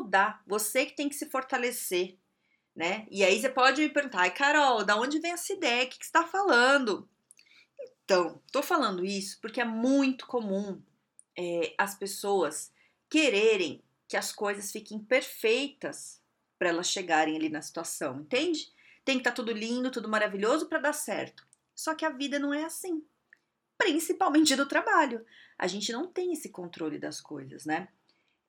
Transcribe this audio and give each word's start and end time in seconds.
Mudar, 0.00 0.42
você 0.46 0.86
que 0.86 0.96
tem 0.96 1.08
que 1.08 1.14
se 1.14 1.26
fortalecer, 1.26 2.16
né? 2.74 3.06
E 3.10 3.24
aí 3.24 3.40
você 3.40 3.48
pode 3.48 3.82
me 3.82 3.88
perguntar, 3.88 4.20
ai 4.20 4.30
Carol, 4.30 4.84
da 4.84 4.96
onde 4.96 5.18
vem 5.18 5.32
essa 5.32 5.52
ideia? 5.52 5.84
O 5.84 5.88
que, 5.88 5.96
você 5.96 6.02
está 6.02 6.26
falando? 6.26 7.08
Então, 8.04 8.40
tô 8.50 8.62
falando 8.62 9.04
isso 9.04 9.38
porque 9.40 9.60
é 9.60 9.64
muito 9.64 10.26
comum 10.26 10.80
é, 11.36 11.74
as 11.78 11.94
pessoas 11.94 12.72
quererem 13.08 13.82
que 14.08 14.16
as 14.16 14.32
coisas 14.32 14.72
fiquem 14.72 14.98
perfeitas 14.98 16.20
para 16.58 16.68
elas 16.68 16.88
chegarem 16.88 17.36
ali 17.36 17.48
na 17.48 17.62
situação, 17.62 18.20
entende? 18.20 18.72
Tem 19.04 19.16
que 19.16 19.20
estar 19.20 19.30
tá 19.30 19.36
tudo 19.36 19.52
lindo, 19.52 19.90
tudo 19.90 20.08
maravilhoso 20.08 20.66
para 20.66 20.78
dar 20.78 20.92
certo. 20.92 21.46
Só 21.74 21.94
que 21.94 22.04
a 22.04 22.10
vida 22.10 22.38
não 22.38 22.52
é 22.52 22.64
assim. 22.64 23.02
Principalmente 23.78 24.54
do 24.56 24.66
trabalho. 24.66 25.24
A 25.56 25.66
gente 25.66 25.92
não 25.92 26.06
tem 26.06 26.32
esse 26.32 26.50
controle 26.50 26.98
das 26.98 27.20
coisas, 27.20 27.64
né? 27.64 27.88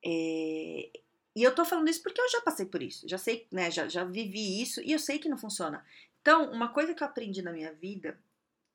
É... 0.03 0.89
E 1.35 1.43
eu 1.43 1.55
tô 1.55 1.63
falando 1.63 1.89
isso 1.89 2.03
porque 2.03 2.19
eu 2.19 2.29
já 2.29 2.41
passei 2.41 2.65
por 2.65 2.81
isso. 2.81 3.07
Já 3.07 3.17
sei, 3.17 3.47
né? 3.51 3.71
Já, 3.71 3.87
já 3.87 4.03
vivi 4.03 4.61
isso 4.61 4.81
e 4.81 4.91
eu 4.91 4.99
sei 4.99 5.17
que 5.17 5.29
não 5.29 5.37
funciona. 5.37 5.85
Então, 6.21 6.51
uma 6.51 6.69
coisa 6.69 6.93
que 6.93 7.01
eu 7.01 7.07
aprendi 7.07 7.41
na 7.41 7.51
minha 7.51 7.73
vida, 7.73 8.19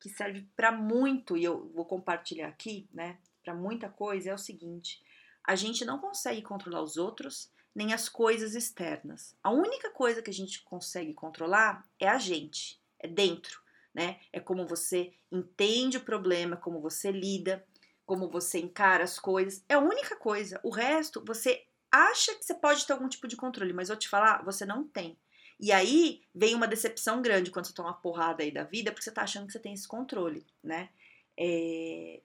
que 0.01 0.09
serve 0.09 0.47
para 0.57 0.73
muito, 0.73 1.37
e 1.37 1.45
eu 1.45 1.69
vou 1.75 1.85
compartilhar 1.85 2.49
aqui, 2.49 2.89
né? 2.93 3.19
Para 3.45 3.55
muita 3.55 3.89
coisa, 3.89 4.31
é 4.31 4.35
o 4.35 4.39
seguinte: 4.39 5.03
a 5.45 5.55
gente 5.55 5.85
não 5.85 5.99
consegue 5.99 6.43
controlar 6.43 6.83
os 6.83 6.97
outros 6.97 7.51
nem 7.75 7.93
as 7.93 8.09
coisas 8.09 8.55
externas. 8.55 9.37
A 9.43 9.51
única 9.51 9.91
coisa 9.91 10.23
que 10.23 10.31
a 10.31 10.35
gente 10.35 10.63
consegue 10.63 11.13
controlar 11.13 11.87
é 12.01 12.09
a 12.09 12.17
gente, 12.17 12.81
é 12.99 13.07
dentro, 13.07 13.61
né? 13.95 14.19
É 14.33 14.41
como 14.41 14.67
você 14.67 15.13
entende 15.31 15.99
o 15.99 16.05
problema, 16.05 16.57
como 16.57 16.81
você 16.81 17.13
lida, 17.13 17.65
como 18.07 18.31
você 18.31 18.59
encara 18.61 19.05
as 19.05 19.19
coisas. 19.19 19.63
É 19.69 19.75
a 19.75 19.79
única 19.79 20.17
coisa. 20.17 20.59
O 20.63 20.71
resto, 20.71 21.23
você 21.27 21.66
acha 21.91 22.35
que 22.35 22.45
você 22.45 22.55
pode 22.55 22.87
ter 22.87 22.93
algum 22.93 23.09
tipo 23.09 23.27
de 23.27 23.37
controle, 23.37 23.73
mas 23.73 23.91
eu 23.91 23.97
te 23.97 24.09
falar, 24.09 24.45
você 24.45 24.65
não 24.65 24.85
tem. 24.85 25.19
E 25.59 25.73
aí 25.73 26.23
vem 26.35 26.55
uma 26.55 26.69
decepção 26.69 27.23
grande 27.23 27.51
quando 27.51 27.67
você 27.67 27.73
toma 27.73 27.89
uma 27.89 27.95
porrada 27.95 28.43
aí 28.43 28.51
da 28.51 28.65
vida, 28.65 28.93
porque 28.93 29.05
você 29.05 29.13
tá 29.13 29.23
achando 29.23 29.47
que 29.47 29.53
você 29.53 29.59
tem 29.59 29.73
esse 29.73 29.89
controle, 29.89 30.47
né? 30.63 30.91
É... 31.37 32.21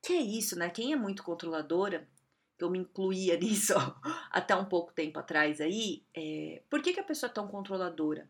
Que 0.00 0.12
é 0.12 0.20
isso, 0.20 0.56
né? 0.56 0.70
Quem 0.70 0.92
é 0.92 0.96
muito 0.96 1.22
controladora 1.22 2.06
eu 2.58 2.70
me 2.70 2.78
incluía 2.78 3.36
nisso 3.38 3.74
ó, 3.76 3.94
até 4.30 4.54
um 4.54 4.64
pouco 4.64 4.92
tempo 4.92 5.18
atrás 5.18 5.60
aí, 5.60 6.02
é, 6.14 6.62
por 6.68 6.82
que, 6.82 6.92
que 6.92 7.00
a 7.00 7.04
pessoa 7.04 7.30
é 7.30 7.32
tão 7.32 7.46
controladora? 7.48 8.28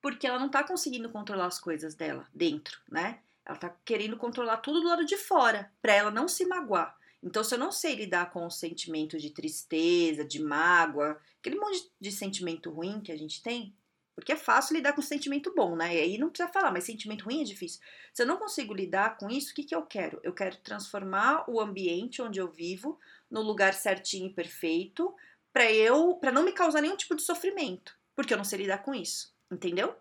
Porque 0.00 0.26
ela 0.26 0.38
não 0.38 0.48
tá 0.48 0.64
conseguindo 0.64 1.10
controlar 1.10 1.46
as 1.46 1.58
coisas 1.58 1.94
dela 1.94 2.26
dentro, 2.32 2.80
né? 2.88 3.20
Ela 3.44 3.56
tá 3.56 3.74
querendo 3.84 4.16
controlar 4.16 4.58
tudo 4.58 4.80
do 4.80 4.88
lado 4.88 5.04
de 5.04 5.16
fora, 5.16 5.72
para 5.82 5.92
ela 5.92 6.10
não 6.10 6.28
se 6.28 6.46
magoar. 6.46 6.96
Então, 7.22 7.42
se 7.42 7.54
eu 7.54 7.58
não 7.58 7.72
sei 7.72 7.94
lidar 7.94 8.30
com 8.30 8.46
o 8.46 8.50
sentimento 8.50 9.18
de 9.18 9.30
tristeza, 9.30 10.24
de 10.24 10.40
mágoa, 10.40 11.20
aquele 11.40 11.58
monte 11.58 11.90
de 12.00 12.12
sentimento 12.12 12.70
ruim 12.70 13.00
que 13.00 13.10
a 13.10 13.16
gente 13.16 13.42
tem, 13.42 13.74
porque 14.14 14.32
é 14.32 14.36
fácil 14.36 14.76
lidar 14.76 14.94
com 14.94 15.02
sentimento 15.02 15.52
bom, 15.54 15.76
né? 15.76 15.94
E 15.94 16.00
aí 16.00 16.18
não 16.18 16.28
precisa 16.28 16.52
falar, 16.52 16.72
mas 16.72 16.84
sentimento 16.84 17.24
ruim 17.24 17.40
é 17.40 17.44
difícil. 17.44 17.80
Se 18.12 18.22
eu 18.22 18.26
não 18.26 18.36
consigo 18.36 18.74
lidar 18.74 19.16
com 19.16 19.30
isso, 19.30 19.52
o 19.52 19.54
que, 19.54 19.62
que 19.62 19.74
eu 19.74 19.82
quero? 19.82 20.20
Eu 20.24 20.32
quero 20.32 20.56
transformar 20.58 21.48
o 21.48 21.60
ambiente 21.60 22.20
onde 22.20 22.40
eu 22.40 22.50
vivo 22.50 22.98
no 23.30 23.42
lugar 23.42 23.74
certinho 23.74 24.26
e 24.26 24.34
perfeito, 24.34 25.14
para 25.52 25.70
eu, 25.70 26.14
para 26.16 26.32
não 26.32 26.44
me 26.44 26.52
causar 26.52 26.80
nenhum 26.80 26.96
tipo 26.96 27.14
de 27.14 27.22
sofrimento, 27.22 27.96
porque 28.14 28.32
eu 28.32 28.36
não 28.36 28.44
sei 28.44 28.60
lidar 28.60 28.78
com 28.78 28.94
isso, 28.94 29.32
entendeu? 29.50 29.94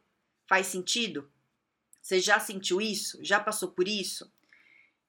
Faz 0.47 0.67
sentido? 0.67 1.31
Você 2.01 2.19
já 2.19 2.39
sentiu 2.39 2.81
isso? 2.81 3.23
Já 3.23 3.39
passou 3.39 3.69
por 3.69 3.87
isso? 3.87 4.31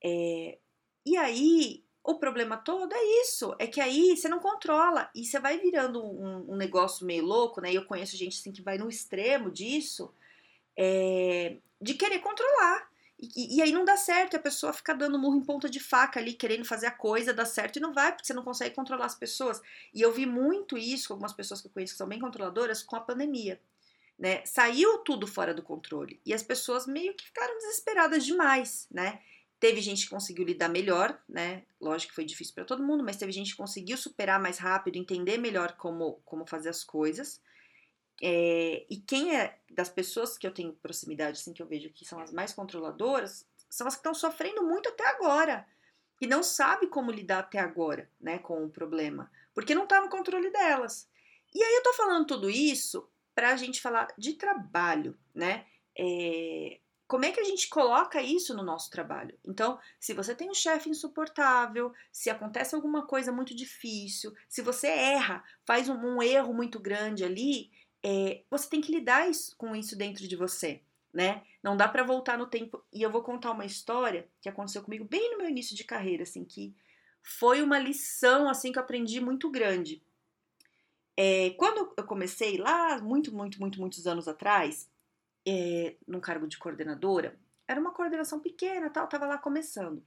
É, 0.04 0.58
e 1.06 1.16
aí 1.16 1.84
o 2.08 2.14
problema 2.14 2.56
todo 2.56 2.94
é 2.94 3.22
isso, 3.22 3.54
é 3.58 3.66
que 3.66 3.82
aí 3.82 4.16
você 4.16 4.30
não 4.30 4.38
controla 4.38 5.10
e 5.14 5.26
você 5.26 5.38
vai 5.38 5.58
virando 5.58 6.02
um, 6.02 6.52
um 6.52 6.56
negócio 6.56 7.04
meio 7.04 7.22
louco, 7.22 7.60
né? 7.60 7.70
Eu 7.70 7.84
conheço 7.84 8.16
gente 8.16 8.38
assim 8.38 8.50
que 8.50 8.62
vai 8.62 8.78
no 8.78 8.88
extremo 8.88 9.50
disso, 9.50 10.10
é, 10.74 11.58
de 11.78 11.92
querer 11.92 12.20
controlar. 12.20 12.88
E, 13.20 13.58
e, 13.58 13.62
aí 13.62 13.72
não 13.72 13.84
dá 13.84 13.98
certo, 13.98 14.36
a 14.36 14.40
pessoa 14.40 14.72
fica 14.72 14.94
dando 14.94 15.18
murro 15.18 15.36
em 15.36 15.44
ponta 15.44 15.68
de 15.68 15.80
faca 15.80 16.18
ali, 16.18 16.32
querendo 16.32 16.64
fazer 16.64 16.86
a 16.86 16.90
coisa 16.90 17.34
dar 17.34 17.44
certo 17.44 17.76
e 17.76 17.80
não 17.80 17.92
vai, 17.92 18.10
porque 18.10 18.24
você 18.24 18.32
não 18.32 18.44
consegue 18.44 18.74
controlar 18.74 19.04
as 19.04 19.14
pessoas. 19.14 19.60
E 19.92 20.00
eu 20.00 20.10
vi 20.10 20.24
muito 20.24 20.78
isso 20.78 21.08
com 21.08 21.14
algumas 21.14 21.34
pessoas 21.34 21.60
que 21.60 21.66
eu 21.66 21.72
conheço 21.72 21.92
que 21.92 21.98
são 21.98 22.08
bem 22.08 22.20
controladoras 22.20 22.82
com 22.82 22.96
a 22.96 23.00
pandemia. 23.00 23.60
Né? 24.18 24.42
Saiu 24.46 24.98
tudo 25.00 25.26
fora 25.26 25.52
do 25.52 25.62
controle 25.62 26.18
e 26.24 26.32
as 26.32 26.42
pessoas 26.42 26.86
meio 26.86 27.12
que 27.12 27.26
ficaram 27.26 27.58
desesperadas 27.58 28.24
demais, 28.24 28.88
né? 28.90 29.20
Teve 29.60 29.80
gente 29.80 30.04
que 30.04 30.10
conseguiu 30.10 30.44
lidar 30.44 30.68
melhor, 30.68 31.20
né? 31.28 31.64
Lógico 31.80 32.10
que 32.10 32.14
foi 32.14 32.24
difícil 32.24 32.54
para 32.54 32.64
todo 32.64 32.82
mundo, 32.82 33.02
mas 33.02 33.16
teve 33.16 33.32
gente 33.32 33.50
que 33.50 33.56
conseguiu 33.56 33.96
superar 33.96 34.40
mais 34.40 34.58
rápido, 34.58 34.96
entender 34.96 35.36
melhor 35.36 35.72
como, 35.76 36.20
como 36.24 36.46
fazer 36.46 36.68
as 36.68 36.84
coisas. 36.84 37.40
É, 38.22 38.84
e 38.88 38.96
quem 38.98 39.36
é 39.36 39.58
das 39.70 39.88
pessoas 39.88 40.38
que 40.38 40.46
eu 40.46 40.52
tenho 40.52 40.72
proximidade, 40.74 41.38
assim, 41.38 41.52
que 41.52 41.62
eu 41.62 41.66
vejo 41.66 41.90
que 41.90 42.04
são 42.04 42.20
as 42.20 42.32
mais 42.32 42.52
controladoras, 42.52 43.46
são 43.68 43.86
as 43.86 43.94
que 43.94 44.00
estão 44.00 44.14
sofrendo 44.14 44.62
muito 44.62 44.88
até 44.88 45.06
agora. 45.08 45.66
E 46.20 46.26
não 46.26 46.42
sabe 46.42 46.88
como 46.88 47.12
lidar 47.12 47.40
até 47.40 47.58
agora, 47.58 48.10
né, 48.20 48.38
com 48.38 48.64
o 48.64 48.70
problema. 48.70 49.30
Porque 49.54 49.74
não 49.74 49.84
está 49.84 50.00
no 50.00 50.08
controle 50.08 50.50
delas. 50.50 51.08
E 51.54 51.62
aí 51.62 51.74
eu 51.74 51.82
tô 51.82 51.92
falando 51.94 52.26
tudo 52.26 52.50
isso 52.50 53.08
para 53.34 53.50
a 53.50 53.56
gente 53.56 53.80
falar 53.80 54.08
de 54.18 54.34
trabalho, 54.34 55.16
né? 55.34 55.64
É, 55.96 56.78
como 57.08 57.24
é 57.24 57.32
que 57.32 57.40
a 57.40 57.44
gente 57.44 57.68
coloca 57.68 58.20
isso 58.20 58.54
no 58.54 58.62
nosso 58.62 58.90
trabalho? 58.90 59.34
Então, 59.42 59.80
se 59.98 60.12
você 60.12 60.34
tem 60.34 60.50
um 60.50 60.54
chefe 60.54 60.90
insuportável, 60.90 61.90
se 62.12 62.28
acontece 62.28 62.74
alguma 62.74 63.06
coisa 63.06 63.32
muito 63.32 63.56
difícil, 63.56 64.34
se 64.46 64.60
você 64.60 64.88
erra, 64.88 65.42
faz 65.64 65.88
um, 65.88 65.94
um 65.94 66.22
erro 66.22 66.52
muito 66.52 66.78
grande 66.78 67.24
ali, 67.24 67.70
é, 68.02 68.42
você 68.50 68.68
tem 68.68 68.82
que 68.82 68.92
lidar 68.92 69.28
isso, 69.28 69.56
com 69.56 69.74
isso 69.74 69.96
dentro 69.96 70.28
de 70.28 70.36
você, 70.36 70.82
né? 71.10 71.42
Não 71.62 71.78
dá 71.78 71.88
para 71.88 72.04
voltar 72.04 72.36
no 72.36 72.46
tempo. 72.46 72.84
E 72.92 73.02
eu 73.02 73.10
vou 73.10 73.22
contar 73.22 73.52
uma 73.52 73.64
história 73.64 74.28
que 74.42 74.48
aconteceu 74.48 74.82
comigo 74.82 75.06
bem 75.06 75.32
no 75.32 75.38
meu 75.38 75.48
início 75.48 75.74
de 75.74 75.84
carreira, 75.84 76.24
assim, 76.24 76.44
que 76.44 76.76
foi 77.22 77.62
uma 77.62 77.78
lição, 77.78 78.50
assim, 78.50 78.70
que 78.70 78.78
eu 78.78 78.82
aprendi 78.82 79.18
muito 79.18 79.50
grande. 79.50 80.02
É, 81.16 81.50
quando 81.56 81.94
eu 81.96 82.04
comecei 82.04 82.58
lá, 82.58 83.00
muito, 83.00 83.34
muito, 83.34 83.58
muito, 83.58 83.80
muitos 83.80 84.06
anos 84.06 84.28
atrás, 84.28 84.88
é, 85.46 85.94
num 86.06 86.20
cargo 86.20 86.46
de 86.46 86.58
coordenadora, 86.58 87.38
era 87.66 87.80
uma 87.80 87.92
coordenação 87.92 88.40
pequena, 88.40 88.90
tal, 88.90 89.06
tava 89.06 89.26
lá 89.26 89.38
começando. 89.38 90.02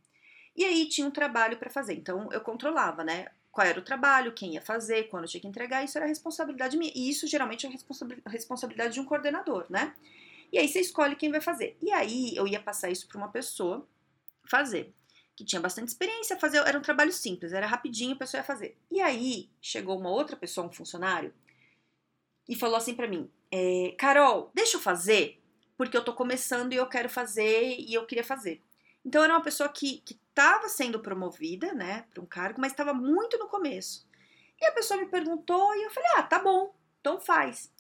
E 0.56 0.66
aí 0.66 0.90
tinha 0.90 1.08
um 1.08 1.12
trabalho 1.12 1.58
para 1.58 1.69
fazer, 1.69 1.94
então 1.94 2.30
eu 2.31 2.42
controlava, 2.42 3.03
né? 3.03 3.28
Qual 3.52 3.66
era 3.66 3.80
o 3.80 3.84
trabalho, 3.84 4.34
quem 4.34 4.53
ia 4.53 4.62
fazer, 4.62 5.09
quando 5.09 5.28
tinha 5.28 5.41
que 5.41 5.47
entregar, 5.47 5.84
isso 5.84 5.97
era 5.97 6.08
responsabilidade 6.08 6.78
minha. 6.78 6.91
E 6.96 7.09
isso 7.09 7.28
geralmente 7.28 7.66
é 7.66 7.70
responsabilidade 8.30 8.94
de 8.94 9.00
um 9.00 9.06
coordenador, 9.06 9.66
né? 9.70 9.94
E 10.52 10.58
aí 10.58 10.68
você 10.68 10.80
escolhe 10.80 11.16
quem 11.16 11.31
vai 11.31 11.41
fazer. 11.41 11.78
E 11.81 11.91
aí 11.91 12.36
eu 12.36 12.47
ia 12.47 12.62
passar 12.62 12.90
isso 12.90 13.08
para 13.08 13.18
uma 13.18 13.30
pessoa 13.30 13.88
fazer, 14.50 14.94
que 15.36 15.46
tinha 15.46 15.62
bastante 15.62 15.90
experiência, 15.90 16.38
fazer, 16.38 16.58
era 16.66 16.78
um 16.78 16.81
trabalho 16.81 17.12
simples, 17.12 17.53
era 17.53 17.68
rapidinho, 17.68 18.14
a 18.14 18.18
pessoa 18.18 18.40
ia 18.40 18.44
fazer. 18.44 18.78
E 18.90 19.02
aí 19.02 19.50
chegou 19.62 19.97
uma 19.97 20.09
outra 20.09 20.36
pessoa, 20.36 20.67
um 20.67 20.72
funcionário, 20.72 21.34
e 22.52 22.56
falou 22.56 22.76
assim 22.76 22.94
para 22.94 23.08
mim: 23.08 23.32
é, 23.50 23.96
Carol, 23.98 24.52
deixa 24.53 24.76
eu 24.76 24.82
fazer, 24.82 25.42
porque 25.78 25.96
eu 25.96 26.03
tô 26.03 26.14
começando 26.14 26.74
e 26.74 26.76
eu 26.76 26.86
quero 26.86 27.09
fazer 27.09 27.78
e 27.80 27.94
eu 27.94 28.06
queria 28.06 28.26
fazer. 28.26 28.62
Então 29.06 29.24
era 29.24 29.34
uma 29.34 29.42
pessoa 29.42 29.70
que 29.70 30.03
estava 30.06 30.68
sendo 30.68 31.00
promovida, 31.00 31.74
né, 31.74 32.06
para 32.14 32.22
um 32.22 32.26
cargo, 32.26 32.59
mas 32.59 32.74
estava 32.74 32.94
muito 32.94 33.38
no 33.38 33.48
começo. 33.48 34.06
E 34.59 34.66
a 34.66 34.72
pessoa 34.74 35.00
me 35.00 35.08
perguntou 35.08 35.74
e 35.76 35.84
eu 35.84 35.92
falei: 35.92 36.09
ah, 36.18 36.24
tá 36.24 36.40
bom, 36.40 36.76
então 37.00 37.22
faz. 37.22 37.72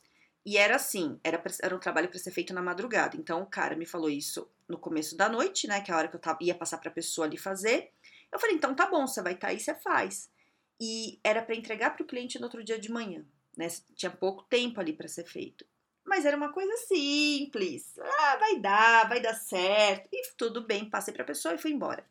E 0.45 0.57
era 0.57 0.77
assim, 0.77 1.19
era, 1.23 1.37
pra, 1.37 1.51
era 1.61 1.75
um 1.75 1.79
trabalho 1.79 2.07
para 2.07 2.17
ser 2.17 2.31
feito 2.31 2.53
na 2.53 2.61
madrugada. 2.61 3.17
Então 3.17 3.41
o 3.41 3.45
cara 3.45 3.75
me 3.75 3.85
falou 3.85 4.09
isso 4.09 4.49
no 4.69 4.79
começo 4.79 5.17
da 5.17 5.27
noite, 5.27 5.67
né, 5.67 5.81
que 5.81 5.91
é 5.91 5.93
a 5.93 5.97
hora 5.97 6.07
que 6.07 6.15
eu 6.15 6.19
tava, 6.19 6.39
ia 6.41 6.55
passar 6.55 6.77
para 6.77 6.89
a 6.89 6.93
pessoa 6.93 7.27
ali 7.27 7.37
fazer. 7.37 7.91
Eu 8.31 8.39
falei: 8.39 8.55
então 8.55 8.73
tá 8.73 8.89
bom, 8.89 9.05
você 9.05 9.21
vai 9.21 9.33
estar 9.33 9.47
tá 9.47 9.51
aí, 9.51 9.59
você 9.59 9.75
faz. 9.75 10.31
E 10.79 11.19
era 11.25 11.41
para 11.41 11.55
entregar 11.55 11.89
para 11.93 12.03
o 12.03 12.07
cliente 12.07 12.39
no 12.39 12.45
outro 12.45 12.63
dia 12.63 12.79
de 12.79 12.89
manhã 12.89 13.25
né? 13.57 13.67
Tinha 13.95 14.11
pouco 14.11 14.43
tempo 14.43 14.79
ali 14.79 14.93
para 14.93 15.07
ser 15.07 15.25
feito. 15.25 15.65
Mas 16.05 16.25
era 16.25 16.35
uma 16.35 16.51
coisa 16.51 16.75
simples. 16.87 17.97
Ah, 17.99 18.37
vai 18.37 18.59
dar, 18.59 19.07
vai 19.07 19.21
dar 19.21 19.33
certo. 19.33 20.09
E 20.11 20.33
tudo 20.35 20.65
bem, 20.65 20.89
passei 20.89 21.13
para 21.13 21.23
a 21.23 21.27
pessoa 21.27 21.53
e 21.53 21.57
fui 21.57 21.71
embora. 21.71 22.05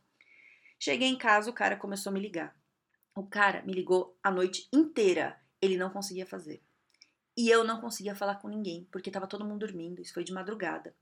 Cheguei 0.79 1.09
em 1.09 1.19
casa, 1.19 1.51
o 1.51 1.55
cara 1.55 1.77
começou 1.77 2.11
a 2.11 2.13
me 2.13 2.21
ligar. 2.21 2.57
O 3.15 3.27
cara 3.27 3.63
me 3.63 3.73
ligou 3.73 4.17
a 4.23 4.31
noite 4.31 4.69
inteira. 4.73 5.39
Ele 5.61 5.77
não 5.77 5.91
conseguia 5.91 6.25
fazer. 6.25 6.63
E 7.37 7.49
eu 7.49 7.65
não 7.65 7.81
conseguia 7.81 8.15
falar 8.15 8.37
com 8.37 8.49
ninguém, 8.49 8.87
porque 8.91 9.11
tava 9.11 9.27
todo 9.27 9.45
mundo 9.45 9.61
dormindo, 9.61 10.01
isso 10.01 10.13
foi 10.13 10.25
de 10.25 10.33
madrugada. 10.33 10.95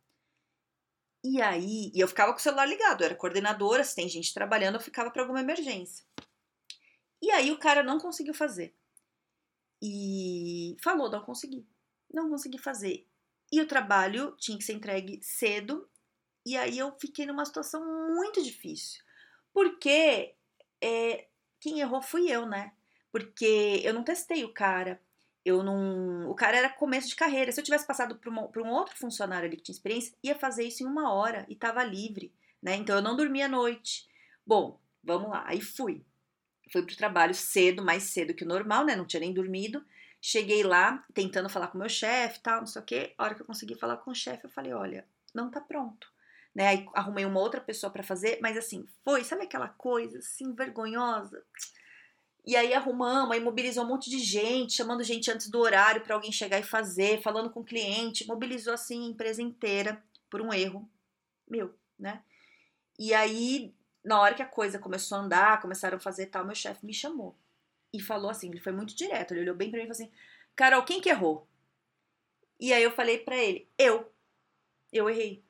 E 1.25 1.43
aí, 1.43 1.90
e 1.93 2.00
eu 2.00 2.06
ficava 2.06 2.32
com 2.32 2.38
o 2.38 2.43
celular 2.43 2.67
ligado, 2.67 3.00
eu 3.00 3.06
era 3.06 3.14
coordenadora, 3.14 3.82
se 3.82 3.94
tem 3.94 4.08
gente 4.08 4.32
trabalhando, 4.32 4.76
eu 4.76 4.81
ficava 4.81 5.11
para 5.11 5.23
alguma 5.23 5.40
emergência. 5.40 6.05
E 7.20 7.31
aí 7.32 7.50
o 7.50 7.58
cara 7.58 7.82
não 7.82 7.99
conseguiu 7.99 8.32
fazer. 8.32 8.75
E 9.81 10.77
falou, 10.83 11.11
não 11.11 11.23
consegui. 11.23 11.67
Não 12.13 12.29
consegui 12.29 12.59
fazer. 12.59 13.07
E 13.51 13.61
o 13.61 13.67
trabalho 13.67 14.35
tinha 14.39 14.59
que 14.59 14.65
ser 14.65 14.75
entregue 14.75 15.21
cedo, 15.23 15.89
e 16.45 16.57
aí 16.57 16.79
eu 16.79 16.95
fiquei 16.99 17.27
numa 17.27 17.45
situação 17.45 17.85
muito 18.15 18.43
difícil. 18.43 19.03
Porque 19.53 20.35
é, 20.81 21.27
quem 21.61 21.81
errou 21.81 22.03
fui 22.03 22.31
eu, 22.31 22.47
né? 22.47 22.73
Porque 23.11 23.81
eu 23.85 23.95
não 23.95 24.05
testei 24.05 24.45
o 24.45 24.53
cara, 24.53 25.01
eu 25.45 25.63
não. 25.63 26.31
O 26.31 26.35
cara 26.35 26.59
era 26.59 26.69
começo 26.69 27.09
de 27.09 27.17
carreira. 27.17 27.51
Se 27.51 27.61
eu 27.61 27.65
tivesse 27.65 27.87
passado 27.87 28.17
para 28.17 28.63
um 28.63 28.71
outro 28.71 28.97
funcionário 28.97 29.47
ali 29.47 29.57
que 29.57 29.63
tinha 29.63 29.75
experiência, 29.75 30.15
ia 30.23 30.35
fazer 30.35 30.65
isso 30.65 30.83
em 30.83 30.87
uma 30.87 31.13
hora 31.13 31.47
e 31.49 31.57
tava 31.57 31.83
livre, 31.85 32.33
né? 32.63 32.77
Então 32.77 32.97
eu 32.97 33.03
não 33.03 33.17
dormia 33.17 33.47
à 33.47 33.49
noite. 33.49 34.09
Bom, 34.47 34.81
vamos 35.03 35.31
lá. 35.31 35.45
Aí 35.47 35.61
fui. 35.61 36.05
Fui 36.70 36.82
pro 36.82 36.97
trabalho 36.97 37.35
cedo, 37.35 37.85
mais 37.85 38.05
cedo 38.05 38.35
que 38.35 38.44
o 38.44 38.49
normal, 38.49 38.85
né? 38.85 38.94
Não 38.94 39.06
tinha 39.06 39.20
nem 39.20 39.32
dormido. 39.32 39.85
Cheguei 40.20 40.62
lá, 40.62 41.05
tentando 41.15 41.49
falar 41.49 41.69
com 41.69 41.79
o 41.79 41.81
meu 41.81 41.88
chefe, 41.88 42.41
tal, 42.41 42.61
não 42.61 42.67
sei 42.67 42.82
o 42.82 42.85
quê. 42.85 43.15
A 43.17 43.25
hora 43.25 43.35
que 43.35 43.43
eu 43.43 43.47
consegui 43.47 43.75
falar 43.75 43.99
com 43.99 44.11
o 44.11 44.15
chefe, 44.15 44.44
eu 44.44 44.50
falei: 44.50 44.73
olha, 44.73 45.06
não 45.35 45.50
tá 45.50 45.61
pronto. 45.61 46.11
Né? 46.55 46.67
Aí 46.67 46.87
arrumei 46.94 47.25
uma 47.25 47.41
outra 47.41 47.61
pessoa 47.61 47.91
para 47.91 48.03
fazer, 48.03 48.38
mas 48.43 48.56
assim, 48.56 48.87
foi, 49.05 49.23
sabe 49.23 49.44
aquela 49.44 49.69
coisa 49.69 50.19
assim, 50.19 50.53
vergonhosa? 50.55 51.44
E 52.44 52.56
aí 52.56 52.73
arrumamos, 52.73 53.31
aí 53.31 53.41
mobilizou 53.41 53.85
um 53.85 53.88
monte 53.88 54.09
de 54.11 54.19
gente, 54.19 54.73
chamando 54.73 55.05
gente 55.05 55.31
antes 55.31 55.49
do 55.50 55.61
horário 55.61 56.00
para 56.00 56.14
alguém 56.14 56.32
chegar 56.32 56.59
e 56.59 56.62
fazer, 56.62 57.21
falando 57.21 57.50
com 57.50 57.61
o 57.61 57.64
cliente, 57.64 58.26
mobilizou 58.26 58.73
assim 58.73 59.05
a 59.05 59.11
empresa 59.11 59.43
inteira 59.43 60.03
por 60.31 60.41
um 60.41 60.53
erro 60.53 60.88
meu, 61.47 61.75
né? 61.99 62.23
E 62.99 63.14
aí, 63.14 63.73
na 64.09 64.21
hora 64.21 64.35
que 64.35 64.43
a 64.43 64.47
coisa 64.47 64.79
começou 64.79 65.19
a 65.19 65.21
andar, 65.21 65.61
começaram 65.61 65.97
a 65.97 66.01
fazer 66.01 66.27
tal, 66.27 66.45
meu 66.45 66.55
chefe 66.55 66.85
me 66.85 66.95
chamou 66.95 67.37
e 67.93 68.01
falou 68.01 68.31
assim, 68.31 68.49
ele 68.51 68.61
foi 68.61 68.73
muito 68.73 68.95
direto, 68.95 69.33
ele 69.33 69.43
olhou 69.43 69.55
bem 69.55 69.71
para 69.71 69.79
mim 69.79 69.85
e 69.85 69.89
falou 69.89 70.03
assim: 70.03 70.13
"Carol, 70.57 70.85
quem 70.85 71.01
que 71.01 71.09
errou?" 71.09 71.47
E 72.61 72.73
aí 72.73 72.83
eu 72.83 72.91
falei 72.91 73.19
para 73.19 73.37
ele: 73.37 73.69
"Eu. 73.79 74.13
Eu 74.93 75.09
errei. 75.09 75.45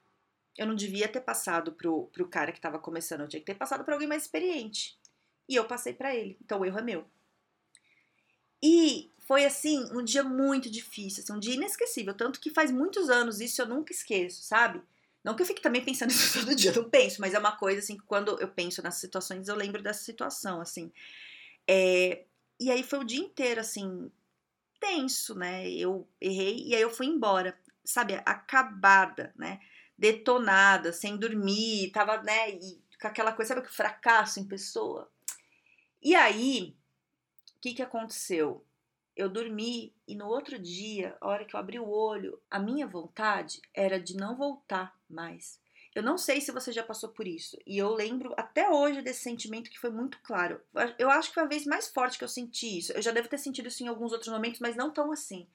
Eu 0.56 0.66
não 0.66 0.74
devia 0.74 1.08
ter 1.08 1.20
passado 1.20 1.72
pro, 1.72 2.06
pro 2.08 2.28
cara 2.28 2.52
que 2.52 2.60
tava 2.60 2.78
começando, 2.78 3.22
eu 3.22 3.28
tinha 3.28 3.40
que 3.40 3.46
ter 3.46 3.54
passado 3.54 3.84
para 3.84 3.94
alguém 3.94 4.08
mais 4.08 4.22
experiente." 4.24 4.98
e 5.48 5.56
eu 5.56 5.64
passei 5.64 5.94
para 5.94 6.14
ele. 6.14 6.36
Então 6.44 6.60
o 6.60 6.64
erro 6.64 6.78
é 6.78 6.82
meu. 6.82 7.04
E 8.62 9.10
foi 9.20 9.44
assim, 9.44 9.84
um 9.92 10.04
dia 10.04 10.22
muito 10.22 10.70
difícil, 10.70 11.22
assim, 11.22 11.32
um 11.32 11.38
dia 11.38 11.54
inesquecível, 11.54 12.14
tanto 12.14 12.40
que 12.40 12.50
faz 12.50 12.70
muitos 12.70 13.08
anos 13.08 13.40
isso 13.40 13.62
eu 13.62 13.66
nunca 13.66 13.92
esqueço, 13.92 14.42
sabe? 14.42 14.82
Não 15.24 15.34
que 15.34 15.42
eu 15.42 15.46
fique 15.46 15.60
também 15.62 15.84
pensando 15.84 16.08
nisso 16.12 16.40
todo 16.40 16.54
dia, 16.54 16.72
não 16.72 16.88
penso, 16.88 17.20
mas 17.20 17.34
é 17.34 17.38
uma 17.38 17.56
coisa 17.56 17.80
assim 17.80 17.96
que 17.96 18.04
quando 18.04 18.40
eu 18.40 18.48
penso 18.48 18.82
nessas 18.82 19.00
situações 19.00 19.48
eu 19.48 19.54
lembro 19.54 19.82
dessa 19.82 20.02
situação, 20.02 20.60
assim. 20.60 20.92
É, 21.66 22.24
e 22.60 22.70
aí 22.70 22.82
foi 22.82 22.98
o 23.00 23.04
dia 23.04 23.20
inteiro, 23.20 23.60
assim, 23.60 24.10
tenso, 24.80 25.34
né? 25.34 25.68
Eu 25.70 26.08
errei 26.20 26.64
e 26.66 26.74
aí 26.74 26.82
eu 26.82 26.90
fui 26.90 27.06
embora, 27.06 27.58
sabe? 27.84 28.14
Acabada, 28.24 29.32
né? 29.36 29.60
Detonada, 29.96 30.92
sem 30.92 31.16
dormir, 31.16 31.90
tava, 31.92 32.22
né? 32.22 32.50
E 32.50 32.80
com 33.00 33.08
aquela 33.08 33.32
coisa, 33.32 33.54
sabe 33.54 33.66
que 33.66 33.72
fracasso 33.72 34.40
em 34.40 34.44
pessoa? 34.44 35.10
E 36.02 36.14
aí, 36.14 36.76
o 37.56 37.60
que, 37.60 37.74
que 37.74 37.82
aconteceu? 37.82 38.64
Eu 39.18 39.28
dormi 39.28 39.92
e 40.06 40.14
no 40.14 40.28
outro 40.28 40.56
dia, 40.56 41.16
a 41.20 41.26
hora 41.26 41.44
que 41.44 41.56
eu 41.56 41.58
abri 41.58 41.76
o 41.80 41.88
olho, 41.88 42.40
a 42.48 42.56
minha 42.60 42.86
vontade 42.86 43.60
era 43.74 43.98
de 43.98 44.16
não 44.16 44.36
voltar 44.36 44.96
mais. 45.10 45.60
Eu 45.92 46.04
não 46.04 46.16
sei 46.16 46.40
se 46.40 46.52
você 46.52 46.70
já 46.70 46.84
passou 46.84 47.08
por 47.08 47.26
isso. 47.26 47.58
E 47.66 47.76
eu 47.76 47.92
lembro 47.92 48.32
até 48.36 48.70
hoje 48.70 49.02
desse 49.02 49.22
sentimento 49.22 49.70
que 49.70 49.78
foi 49.78 49.90
muito 49.90 50.20
claro. 50.22 50.60
Eu 50.96 51.10
acho 51.10 51.30
que 51.30 51.34
foi 51.34 51.42
a 51.42 51.48
vez 51.48 51.66
mais 51.66 51.88
forte 51.88 52.16
que 52.16 52.22
eu 52.22 52.28
senti 52.28 52.78
isso. 52.78 52.92
Eu 52.92 53.02
já 53.02 53.10
devo 53.10 53.28
ter 53.28 53.38
sentido 53.38 53.66
isso 53.66 53.82
em 53.82 53.88
alguns 53.88 54.12
outros 54.12 54.32
momentos, 54.32 54.60
mas 54.60 54.76
não 54.76 54.92
tão 54.92 55.10
assim. 55.10 55.48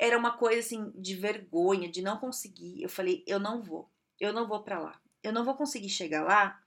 Era 0.00 0.16
uma 0.16 0.38
coisa 0.38 0.60
assim 0.60 0.90
de 0.94 1.14
vergonha, 1.14 1.90
de 1.90 2.00
não 2.00 2.16
conseguir. 2.16 2.82
Eu 2.82 2.88
falei, 2.88 3.22
eu 3.26 3.38
não 3.38 3.60
vou. 3.62 3.86
Eu 4.18 4.32
não 4.32 4.48
vou 4.48 4.62
para 4.62 4.78
lá. 4.78 4.98
Eu 5.22 5.32
não 5.34 5.44
vou 5.44 5.54
conseguir 5.54 5.90
chegar 5.90 6.24
lá 6.24 6.58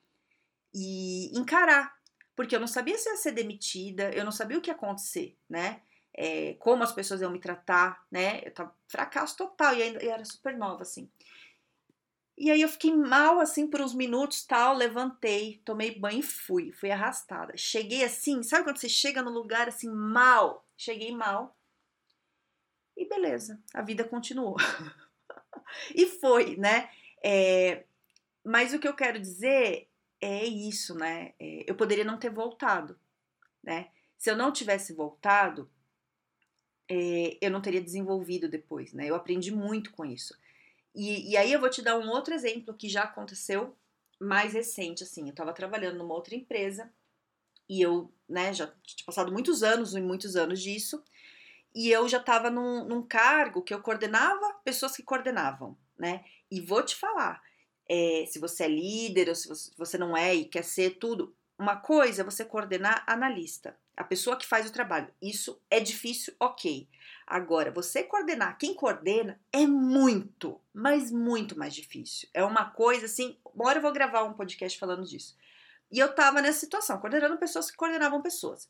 e 0.71 1.35
encarar 1.35 1.99
porque 2.35 2.55
eu 2.55 2.59
não 2.59 2.67
sabia 2.67 2.97
se 2.97 3.09
ia 3.09 3.17
ser 3.17 3.31
demitida, 3.31 4.11
eu 4.11 4.23
não 4.23 4.31
sabia 4.31 4.57
o 4.57 4.61
que 4.61 4.69
ia 4.69 4.75
acontecer, 4.75 5.37
né? 5.49 5.81
É, 6.13 6.55
como 6.55 6.83
as 6.83 6.91
pessoas 6.91 7.21
iam 7.21 7.31
me 7.31 7.39
tratar, 7.39 8.05
né? 8.11 8.41
Eu 8.43 8.53
tava 8.53 8.75
fracasso 8.87 9.37
total 9.37 9.75
e 9.75 9.83
ainda 9.83 10.03
era 10.03 10.25
super 10.25 10.57
nova, 10.57 10.81
assim. 10.83 11.09
E 12.37 12.49
aí 12.49 12.61
eu 12.61 12.69
fiquei 12.69 12.91
mal, 12.91 13.39
assim, 13.39 13.67
por 13.67 13.81
uns 13.81 13.93
minutos, 13.93 14.43
tal, 14.43 14.75
levantei, 14.75 15.61
tomei 15.63 15.97
banho 15.97 16.19
e 16.19 16.23
fui, 16.23 16.71
fui 16.71 16.89
arrastada. 16.89 17.55
Cheguei 17.55 18.03
assim, 18.03 18.41
sabe 18.41 18.63
quando 18.63 18.77
você 18.77 18.89
chega 18.89 19.21
no 19.21 19.29
lugar, 19.29 19.67
assim, 19.67 19.89
mal? 19.89 20.65
Cheguei 20.75 21.15
mal. 21.15 21.55
E 22.97 23.07
beleza, 23.07 23.61
a 23.73 23.81
vida 23.81 24.03
continuou. 24.03 24.55
e 25.93 26.07
foi, 26.07 26.55
né? 26.57 26.89
É, 27.23 27.83
mas 28.43 28.73
o 28.73 28.79
que 28.79 28.87
eu 28.87 28.95
quero 28.95 29.19
dizer 29.19 29.87
é 30.19 30.43
isso, 30.45 30.95
né? 30.95 31.33
É, 31.39 31.65
eu 31.67 31.75
poderia 31.75 32.03
não 32.03 32.17
ter 32.17 32.31
voltado, 32.31 32.99
né? 33.63 33.91
Se 34.17 34.29
eu 34.29 34.35
não 34.35 34.51
tivesse 34.51 34.93
voltado, 34.93 35.69
é, 36.93 37.37
eu 37.39 37.49
não 37.49 37.61
teria 37.61 37.79
desenvolvido 37.79 38.49
depois, 38.49 38.91
né? 38.91 39.09
Eu 39.09 39.15
aprendi 39.15 39.49
muito 39.49 39.91
com 39.91 40.03
isso. 40.03 40.37
E, 40.93 41.31
e, 41.31 41.37
aí 41.37 41.53
eu 41.53 41.59
vou 41.59 41.69
te 41.69 41.81
dar 41.81 41.97
um 41.97 42.09
outro 42.09 42.33
exemplo 42.33 42.73
que 42.73 42.89
já 42.89 43.03
aconteceu 43.03 43.73
mais 44.19 44.51
recente, 44.51 45.01
assim. 45.01 45.21
Eu 45.23 45.29
estava 45.29 45.53
trabalhando 45.53 45.99
numa 45.99 46.13
outra 46.13 46.35
empresa 46.35 46.91
e 47.69 47.81
eu, 47.81 48.11
né, 48.27 48.53
já 48.53 48.67
tinha 48.83 49.05
passado 49.05 49.31
muitos 49.31 49.63
anos 49.63 49.95
e 49.95 50.01
muitos 50.01 50.35
anos 50.35 50.61
disso. 50.61 51.01
E 51.73 51.89
eu 51.89 52.09
já 52.09 52.17
estava 52.17 52.49
num, 52.49 52.83
num 52.83 53.01
cargo 53.01 53.61
que 53.61 53.73
eu 53.73 53.81
coordenava 53.81 54.53
pessoas 54.65 54.93
que 54.93 55.01
coordenavam, 55.01 55.77
né? 55.97 56.25
E 56.51 56.59
vou 56.59 56.83
te 56.83 56.97
falar, 56.97 57.41
é, 57.87 58.25
se 58.27 58.37
você 58.37 58.65
é 58.65 58.67
líder 58.67 59.29
ou 59.29 59.35
se 59.35 59.71
você 59.77 59.97
não 59.97 60.17
é 60.17 60.35
e 60.35 60.43
quer 60.43 60.63
ser 60.65 60.97
tudo. 60.97 61.33
Uma 61.57 61.77
coisa 61.77 62.21
é 62.21 62.25
você 62.25 62.43
coordenar 62.43 63.05
analista, 63.07 63.77
a 64.01 64.03
pessoa 64.03 64.35
que 64.35 64.47
faz 64.47 64.67
o 64.67 64.73
trabalho. 64.73 65.13
Isso 65.21 65.61
é 65.69 65.79
difícil, 65.79 66.33
ok. 66.39 66.89
Agora, 67.27 67.71
você 67.71 68.03
coordenar 68.03 68.57
quem 68.57 68.73
coordena 68.73 69.39
é 69.53 69.65
muito, 69.67 70.59
mas 70.73 71.11
muito 71.11 71.57
mais 71.57 71.73
difícil. 71.73 72.27
É 72.33 72.43
uma 72.43 72.65
coisa 72.71 73.05
assim. 73.05 73.37
Bora 73.53 73.77
eu 73.77 73.81
vou 73.81 73.93
gravar 73.93 74.23
um 74.23 74.33
podcast 74.33 74.77
falando 74.77 75.05
disso. 75.05 75.37
E 75.91 75.99
eu 75.99 76.13
tava 76.15 76.41
nessa 76.41 76.59
situação, 76.59 76.99
coordenando 76.99 77.37
pessoas 77.37 77.69
que 77.69 77.77
coordenavam 77.77 78.21
pessoas. 78.21 78.67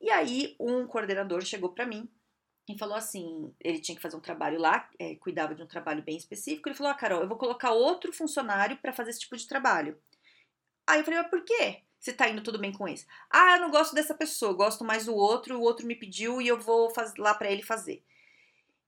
E 0.00 0.10
aí, 0.10 0.54
um 0.60 0.86
coordenador 0.86 1.42
chegou 1.42 1.70
para 1.70 1.86
mim 1.86 2.08
e 2.68 2.78
falou 2.78 2.94
assim: 2.94 3.54
ele 3.60 3.80
tinha 3.80 3.96
que 3.96 4.02
fazer 4.02 4.16
um 4.16 4.20
trabalho 4.20 4.60
lá, 4.60 4.88
é, 4.98 5.14
cuidava 5.16 5.54
de 5.54 5.62
um 5.62 5.66
trabalho 5.66 6.02
bem 6.02 6.16
específico. 6.16 6.68
Ele 6.68 6.76
falou: 6.76 6.92
Ah, 6.92 6.96
Carol, 6.96 7.22
eu 7.22 7.28
vou 7.28 7.38
colocar 7.38 7.72
outro 7.72 8.12
funcionário 8.12 8.76
para 8.76 8.92
fazer 8.92 9.10
esse 9.10 9.20
tipo 9.20 9.36
de 9.36 9.48
trabalho. 9.48 9.98
Aí 10.86 11.00
eu 11.00 11.04
falei: 11.04 11.20
Mas 11.20 11.30
por 11.30 11.42
quê? 11.42 11.82
Você 12.04 12.12
tá 12.12 12.28
indo 12.28 12.42
tudo 12.42 12.58
bem 12.58 12.70
com 12.70 12.86
esse? 12.86 13.06
Ah, 13.30 13.56
eu 13.56 13.62
não 13.62 13.70
gosto 13.70 13.94
dessa 13.94 14.12
pessoa, 14.12 14.52
gosto 14.52 14.84
mais 14.84 15.06
do 15.06 15.14
outro, 15.14 15.56
o 15.56 15.62
outro 15.62 15.86
me 15.86 15.94
pediu 15.94 16.38
e 16.38 16.46
eu 16.46 16.60
vou 16.60 16.92
lá 17.16 17.32
para 17.32 17.50
ele 17.50 17.62
fazer. 17.62 18.04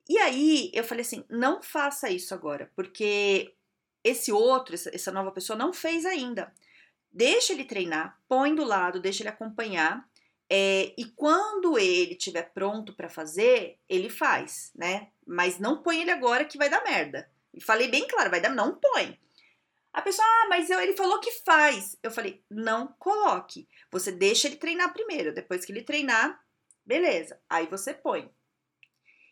E 0.07 0.19
aí 0.19 0.71
eu 0.75 0.85
falei 0.85 1.01
assim: 1.01 1.25
não 1.31 1.63
faça 1.63 2.11
isso 2.11 2.35
agora, 2.35 2.71
porque 2.77 3.55
esse 4.05 4.31
outro, 4.31 4.75
essa 4.75 5.11
nova 5.11 5.33
pessoa, 5.33 5.59
não 5.59 5.73
fez 5.73 6.05
ainda. 6.05 6.53
Deixa 7.11 7.55
ele 7.55 7.65
treinar, 7.65 8.21
põe 8.29 8.55
do 8.55 8.65
lado, 8.65 9.01
deixa 9.01 9.23
ele 9.23 9.31
acompanhar 9.31 10.07
é, 10.51 10.93
e 10.99 11.07
quando 11.17 11.79
ele 11.79 12.13
estiver 12.13 12.53
pronto 12.53 12.93
para 12.93 13.09
fazer, 13.09 13.79
ele 13.89 14.11
faz, 14.11 14.73
né? 14.75 15.09
Mas 15.27 15.59
não 15.59 15.83
põe 15.83 16.03
ele 16.03 16.11
agora 16.11 16.45
que 16.45 16.59
vai 16.59 16.69
dar 16.69 16.85
merda. 16.85 17.31
E 17.55 17.63
falei 17.63 17.89
bem 17.89 18.07
claro, 18.07 18.29
vai 18.29 18.43
dar, 18.43 18.51
não 18.51 18.75
põe. 18.75 19.19
A 19.97 20.03
pessoa, 20.03 20.29
ah, 20.29 20.47
mas 20.51 20.69
eu, 20.69 20.79
ele 20.79 20.95
falou 20.95 21.19
que 21.21 21.31
faz. 21.31 21.97
Eu 22.03 22.11
falei, 22.11 22.45
não 22.51 22.89
coloque. 22.99 23.67
Você 23.91 24.13
deixa 24.13 24.47
ele 24.47 24.57
treinar 24.57 24.93
primeiro. 24.93 25.33
Depois 25.33 25.65
que 25.65 25.73
ele 25.73 25.81
treinar, 25.81 26.39
beleza. 26.85 27.41
Aí 27.49 27.67
você 27.67 27.95
põe. 27.95 28.31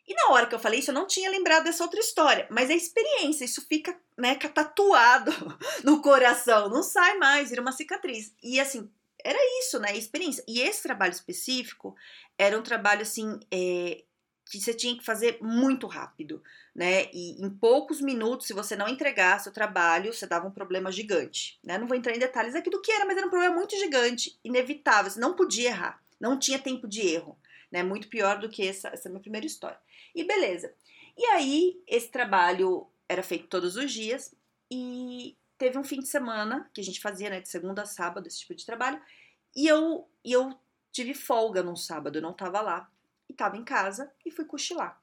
E 0.09 0.15
na 0.15 0.31
hora 0.31 0.47
que 0.47 0.55
eu 0.55 0.59
falei 0.59 0.81
isso, 0.81 0.91
eu 0.91 0.95
não 0.95 1.07
tinha 1.07 1.29
lembrado 1.29 1.65
dessa 1.65 1.85
outra 1.85 2.01
história. 2.01 2.49
Mas 2.51 2.71
é 2.71 2.75
experiência, 2.75 3.45
isso 3.45 3.61
fica, 3.69 3.95
né, 4.17 4.37
tatuado 4.37 5.31
no 5.85 6.01
coração. 6.01 6.71
Não 6.71 6.83
sai 6.83 7.19
mais, 7.19 7.51
vira 7.51 7.61
uma 7.61 7.71
cicatriz. 7.71 8.35
E 8.43 8.59
assim, 8.59 8.91
era 9.23 9.39
isso, 9.61 9.79
né? 9.79 9.95
Experiência. 9.95 10.43
E 10.49 10.63
esse 10.63 10.83
trabalho 10.83 11.13
específico 11.13 11.95
era 12.39 12.59
um 12.59 12.63
trabalho 12.63 13.03
assim 13.03 13.39
é, 13.53 14.03
que 14.51 14.61
você 14.61 14.75
tinha 14.75 14.97
que 14.97 15.05
fazer 15.05 15.39
muito 15.41 15.87
rápido, 15.87 16.43
né? 16.75 17.07
E 17.13 17.43
em 17.45 17.51
poucos 17.51 18.01
minutos, 18.01 18.47
se 18.47 18.53
você 18.53 18.77
não 18.77 18.89
entregasse 18.89 19.49
o 19.49 19.53
trabalho, 19.53 20.13
você 20.13 20.27
dava 20.27 20.47
um 20.47 20.51
problema 20.51 20.93
gigante, 20.93 21.59
né? 21.65 21.79
Não 21.79 21.87
vou 21.87 21.97
entrar 21.97 22.15
em 22.15 22.19
detalhes 22.19 22.55
aqui 22.55 22.71
do 22.71 22.81
que 22.81 22.93
era, 22.93 23.05
mas 23.07 23.17
era 23.17 23.27
um 23.27 23.31
problema 23.31 23.55
muito 23.55 23.77
gigante, 23.77 24.39
inevitável. 24.45 25.11
Você 25.11 25.21
não 25.21 25.35
podia 25.35 25.69
errar, 25.71 26.03
não 26.21 26.39
tinha 26.39 26.59
tempo 26.59 26.87
de 26.87 27.01
erro. 27.07 27.39
né? 27.71 27.83
Muito 27.83 28.09
pior 28.09 28.39
do 28.39 28.49
que 28.49 28.67
essa, 28.69 28.89
essa 28.89 29.09
minha 29.09 29.21
primeira 29.21 29.47
história. 29.47 29.79
E 30.15 30.23
beleza. 30.25 30.73
E 31.17 31.25
aí, 31.27 31.83
esse 31.89 32.09
trabalho 32.09 32.87
era 33.09 33.23
feito 33.23 33.49
todos 33.49 33.77
os 33.77 33.93
dias 33.93 34.35
e 34.71 35.37
teve 35.59 35.79
um 35.79 35.85
fim 35.85 36.01
de 36.01 36.07
semana 36.09 36.71
que 36.73 36.81
a 36.81 36.85
gente 36.85 37.01
fazia, 37.01 37.31
né, 37.31 37.41
de 37.41 37.49
segunda 37.49 37.83
a 37.83 37.87
sábado, 37.87 38.27
esse 38.27 38.41
tipo 38.41 38.55
de 38.55 38.67
trabalho, 38.67 39.01
e 39.57 39.67
eu, 39.67 40.09
e 40.25 40.33
eu 40.33 40.57
tive 40.93 41.15
folga 41.15 41.63
num 41.63 41.77
sábado, 41.77 42.19
eu 42.19 42.23
não 42.23 42.33
tava 42.33 42.61
lá, 42.61 42.91
e 43.29 43.35
tava 43.35 43.57
em 43.57 43.65
casa 43.65 44.13
e 44.25 44.31
fui 44.31 44.45
cochilar. 44.45 45.01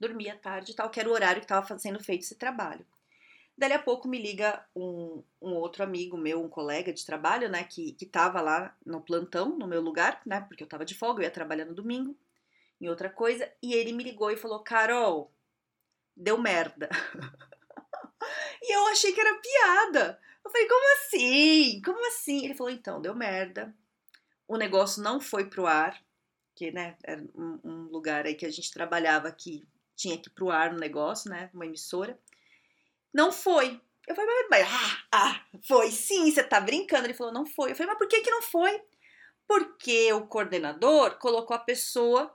Dormia 0.00 0.36
tarde 0.36 0.72
e 0.72 0.74
tal, 0.74 0.90
que 0.90 0.98
era 0.98 1.08
o 1.08 1.12
horário 1.12 1.40
que 1.40 1.46
tava 1.46 1.78
sendo 1.78 2.02
feito 2.02 2.22
esse 2.22 2.34
trabalho. 2.34 2.86
Dali 3.56 3.74
a 3.74 3.78
pouco 3.78 4.08
me 4.08 4.18
liga 4.18 4.64
um, 4.74 5.22
um, 5.40 5.50
outro 5.54 5.84
amigo 5.84 6.16
meu, 6.16 6.42
um 6.42 6.48
colega 6.48 6.92
de 6.92 7.04
trabalho, 7.04 7.48
né, 7.48 7.64
que, 7.64 7.92
que 7.92 8.06
tava 8.06 8.40
lá 8.40 8.74
no 8.84 9.00
plantão, 9.00 9.56
no 9.56 9.66
meu 9.66 9.80
lugar, 9.80 10.22
né, 10.24 10.40
porque 10.40 10.62
eu 10.62 10.68
tava 10.68 10.84
de 10.84 10.94
folga, 10.94 11.20
eu 11.20 11.24
ia 11.24 11.30
trabalhar 11.30 11.66
no 11.66 11.74
domingo, 11.74 12.16
em 12.80 12.88
outra 12.88 13.10
coisa, 13.10 13.50
e 13.62 13.74
ele 13.74 13.92
me 13.92 14.02
ligou 14.02 14.30
e 14.30 14.36
falou: 14.36 14.60
Carol, 14.60 15.32
deu 16.16 16.38
merda. 16.38 16.88
e 18.62 18.74
eu 18.74 18.86
achei 18.88 19.12
que 19.12 19.20
era 19.20 19.38
piada. 19.38 20.20
Eu 20.44 20.50
falei: 20.50 20.66
como 20.66 20.94
assim? 20.96 21.82
Como 21.84 22.08
assim? 22.08 22.44
Ele 22.44 22.54
falou: 22.54 22.72
então, 22.72 23.00
deu 23.00 23.14
merda. 23.14 23.72
O 24.48 24.56
negócio 24.56 25.02
não 25.02 25.20
foi 25.20 25.48
pro 25.48 25.66
ar, 25.66 26.02
que, 26.54 26.70
né, 26.70 26.96
era 27.04 27.22
um, 27.34 27.60
um 27.64 27.82
lugar 27.84 28.26
aí 28.26 28.34
que 28.34 28.46
a 28.46 28.50
gente 28.50 28.70
trabalhava 28.70 29.30
que 29.32 29.66
tinha 29.96 30.18
que 30.18 30.28
ir 30.28 30.32
pro 30.32 30.50
ar 30.50 30.72
no 30.72 30.78
negócio, 30.78 31.30
né, 31.30 31.50
uma 31.52 31.66
emissora. 31.66 32.18
Não 33.12 33.30
foi. 33.30 33.80
Eu 34.06 34.16
falei, 34.16 34.46
mas, 34.50 34.66
ah, 34.68 35.04
ah, 35.12 35.44
foi 35.66 35.90
sim, 35.90 36.30
você 36.30 36.42
tá 36.42 36.60
brincando. 36.60 37.06
Ele 37.06 37.14
falou, 37.14 37.32
não 37.32 37.46
foi. 37.46 37.70
Eu 37.70 37.76
falei, 37.76 37.88
mas 37.88 37.98
por 37.98 38.08
que 38.08 38.20
que 38.20 38.30
não 38.30 38.42
foi? 38.42 38.82
Porque 39.46 40.12
o 40.12 40.26
coordenador 40.26 41.18
colocou 41.18 41.54
a 41.54 41.60
pessoa 41.60 42.34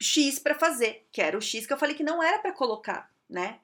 X 0.00 0.38
para 0.38 0.54
fazer, 0.54 1.06
que 1.12 1.20
era 1.20 1.36
o 1.36 1.40
X 1.40 1.66
que 1.66 1.72
eu 1.72 1.78
falei 1.78 1.94
que 1.94 2.02
não 2.02 2.22
era 2.22 2.38
para 2.38 2.52
colocar, 2.52 3.12
né? 3.28 3.60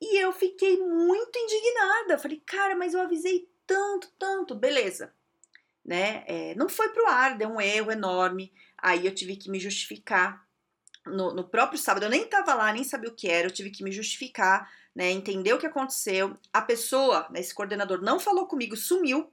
E 0.00 0.22
eu 0.22 0.32
fiquei 0.32 0.78
muito 0.78 1.38
indignada. 1.38 2.18
Falei, 2.18 2.42
cara, 2.44 2.74
mas 2.74 2.92
eu 2.92 3.00
avisei 3.00 3.48
tanto, 3.66 4.10
tanto, 4.18 4.54
beleza, 4.54 5.14
né? 5.84 6.24
É, 6.26 6.54
não 6.54 6.68
foi 6.68 6.88
pro 6.90 7.06
ar, 7.06 7.36
deu 7.36 7.48
um 7.48 7.60
erro 7.60 7.92
enorme. 7.92 8.52
Aí 8.78 9.06
eu 9.06 9.14
tive 9.14 9.36
que 9.36 9.50
me 9.50 9.58
justificar 9.58 10.46
no, 11.06 11.32
no 11.32 11.44
próprio 11.48 11.78
sábado. 11.78 12.04
Eu 12.04 12.10
nem 12.10 12.26
tava 12.26 12.54
lá, 12.54 12.72
nem 12.72 12.84
sabia 12.84 13.10
o 13.10 13.14
que 13.14 13.28
era. 13.28 13.46
Eu 13.46 13.52
tive 13.52 13.70
que 13.70 13.84
me 13.84 13.92
justificar 13.92 14.70
né, 14.96 15.10
entender 15.10 15.52
o 15.52 15.58
que 15.58 15.66
aconteceu. 15.66 16.34
A 16.50 16.62
pessoa, 16.62 17.28
né, 17.30 17.40
esse 17.40 17.54
coordenador, 17.54 18.00
não 18.00 18.18
falou 18.18 18.46
comigo, 18.46 18.74
sumiu, 18.74 19.30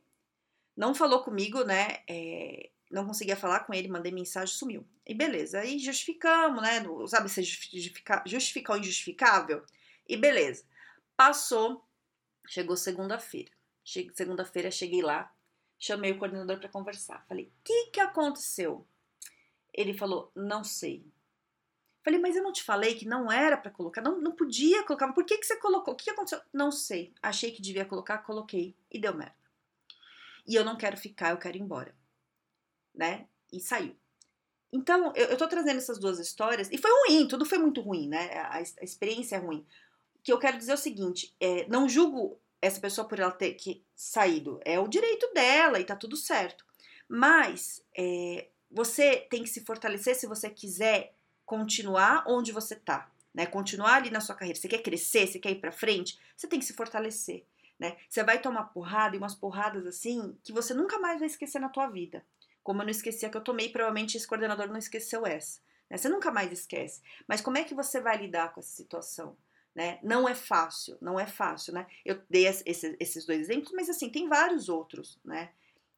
não 0.76 0.94
falou 0.94 1.24
comigo, 1.24 1.64
né, 1.64 2.00
é, 2.06 2.70
não 2.92 3.08
conseguia 3.08 3.38
falar 3.38 3.62
com 3.62 3.74
ele, 3.74 3.88
mandei 3.88 4.12
mensagem, 4.12 4.54
sumiu. 4.54 4.86
E 5.08 5.14
beleza, 5.14 5.62
aí 5.62 5.80
justificamos, 5.80 6.62
né, 6.62 6.84
sabe, 7.08 7.30
se 7.30 7.42
justificar, 7.44 8.22
justificar 8.26 8.76
o 8.76 8.80
injustificável, 8.80 9.64
e 10.06 10.18
beleza. 10.18 10.66
Passou, 11.16 11.88
chegou 12.46 12.76
segunda-feira. 12.76 13.52
Segunda-feira 14.14 14.70
cheguei 14.70 15.02
lá, 15.02 15.34
chamei 15.80 16.12
o 16.12 16.18
coordenador 16.18 16.60
para 16.60 16.68
conversar. 16.68 17.26
Falei, 17.28 17.46
o 17.46 17.52
que, 17.64 17.86
que 17.88 18.00
aconteceu? 18.02 18.86
Ele 19.74 19.94
falou, 19.94 20.32
não 20.36 20.64
sei. 20.64 21.06
Falei, 22.04 22.20
mas 22.20 22.36
eu 22.36 22.44
não 22.44 22.52
te 22.52 22.64
falei 22.64 22.96
que 22.96 23.08
não 23.08 23.32
era 23.32 23.58
para 23.58 23.72
colocar, 23.72 24.02
não, 24.02 24.20
não 24.20 24.34
podia 24.34 24.84
colocar. 24.84 25.12
Por 25.14 25.26
que, 25.26 25.38
que 25.38 25.46
você 25.46 25.56
colocou? 25.56 25.94
O 25.94 25.98
que 25.98 26.10
aconteceu? 26.10 26.42
Não 26.52 26.72
sei. 26.72 27.14
Achei 27.22 27.52
que 27.52 27.62
devia 27.62 27.86
colocar, 27.86 28.18
coloquei 28.20 28.76
e 28.92 29.00
deu 29.00 29.16
merda. 29.16 29.36
E 30.46 30.56
eu 30.56 30.66
não 30.66 30.76
quero 30.76 30.98
ficar, 30.98 31.32
eu 31.32 31.38
quero 31.38 31.58
ir 31.58 31.62
embora. 31.62 31.96
Né? 32.94 33.28
E 33.52 33.60
saiu. 33.60 33.96
Então, 34.72 35.14
eu, 35.16 35.28
eu 35.28 35.38
tô 35.38 35.48
trazendo 35.48 35.78
essas 35.78 36.00
duas 36.00 36.20
histórias, 36.20 36.70
e 36.72 36.78
foi 36.78 36.92
ruim, 36.92 37.28
tudo 37.28 37.46
foi 37.46 37.60
muito 37.60 37.80
ruim, 37.80 38.08
né? 38.08 38.34
A, 38.40 38.58
a 38.58 38.62
experiência 38.62 39.36
é 39.36 39.40
ruim. 39.40 39.66
O 40.16 40.24
que 40.24 40.34
eu 40.34 40.40
quero 40.40 40.58
dizer 40.58 40.72
é 40.72 40.76
o 40.76 40.78
seguinte: 40.78 41.34
é, 41.40 41.68
não 41.68 41.88
julgo 41.88 42.42
essa 42.62 42.82
pessoa 42.82 43.08
por 43.08 43.20
ela 43.20 43.32
ter 43.32 43.54
que 43.54 43.86
saído. 43.96 44.60
É 44.66 44.80
o 44.80 44.88
direito 44.88 45.32
dela 45.34 45.80
e 45.80 45.86
tá 45.86 45.96
tudo 45.96 46.18
certo. 46.18 46.66
Mas 47.08 47.86
é, 47.96 48.50
você 48.74 49.18
tem 49.30 49.44
que 49.44 49.50
se 49.50 49.62
fortalecer 49.62 50.16
se 50.16 50.26
você 50.26 50.50
quiser 50.50 51.14
continuar 51.46 52.24
onde 52.28 52.52
você 52.52 52.76
tá, 52.76 53.10
né? 53.34 53.46
Continuar 53.46 53.96
ali 53.96 54.10
na 54.10 54.20
sua 54.20 54.36
carreira. 54.36 54.60
Você 54.60 54.68
quer 54.68 54.82
crescer, 54.82 55.28
você 55.28 55.38
quer 55.40 55.52
ir 55.52 55.62
para 55.62 55.72
frente, 55.72 56.20
você 56.36 56.48
tem 56.48 56.60
que 56.60 56.66
se 56.66 56.74
fortalecer, 56.74 57.46
né? 57.80 57.96
Você 58.10 58.24
vai 58.24 58.42
tomar 58.42 58.66
porrada 58.66 59.16
e 59.16 59.20
umas 59.20 59.36
porradas 59.36 59.86
assim 59.86 60.36
que 60.44 60.52
você 60.52 60.74
nunca 60.74 60.98
mais 60.98 61.20
vai 61.20 61.28
esquecer 61.28 61.60
na 61.60 61.70
tua 61.70 61.88
vida. 61.88 62.26
Como 62.64 62.82
eu 62.82 62.86
não 62.86 62.92
esqueci 62.92 63.26
a 63.26 63.30
que 63.30 63.38
eu 63.38 63.42
tomei, 63.42 63.70
provavelmente 63.70 64.18
esse 64.18 64.28
coordenador 64.28 64.68
não 64.68 64.78
esqueceu 64.78 65.26
essa. 65.26 65.60
Né? 65.90 65.98
Você 65.98 66.10
nunca 66.10 66.32
mais 66.32 66.52
esquece. 66.52 67.02
Mas 67.28 67.42
como 67.42 67.58
é 67.58 67.64
que 67.64 67.76
você 67.76 68.02
vai 68.02 68.18
lidar 68.18 68.54
com 68.54 68.60
essa 68.60 68.74
situação? 68.74 69.38
Né? 69.76 70.00
Não 70.02 70.28
é 70.28 70.34
fácil, 70.34 70.98
não 71.02 71.20
é 71.20 71.28
fácil, 71.28 71.74
né? 71.74 71.86
Eu 72.06 72.22
dei 72.30 72.48
esses, 72.48 72.96
esses 73.00 73.26
dois 73.26 73.42
exemplos, 73.42 73.74
mas 73.74 73.90
assim, 73.90 74.10
tem 74.10 74.30
vários 74.30 74.70
outros, 74.70 75.20
né? 75.26 75.52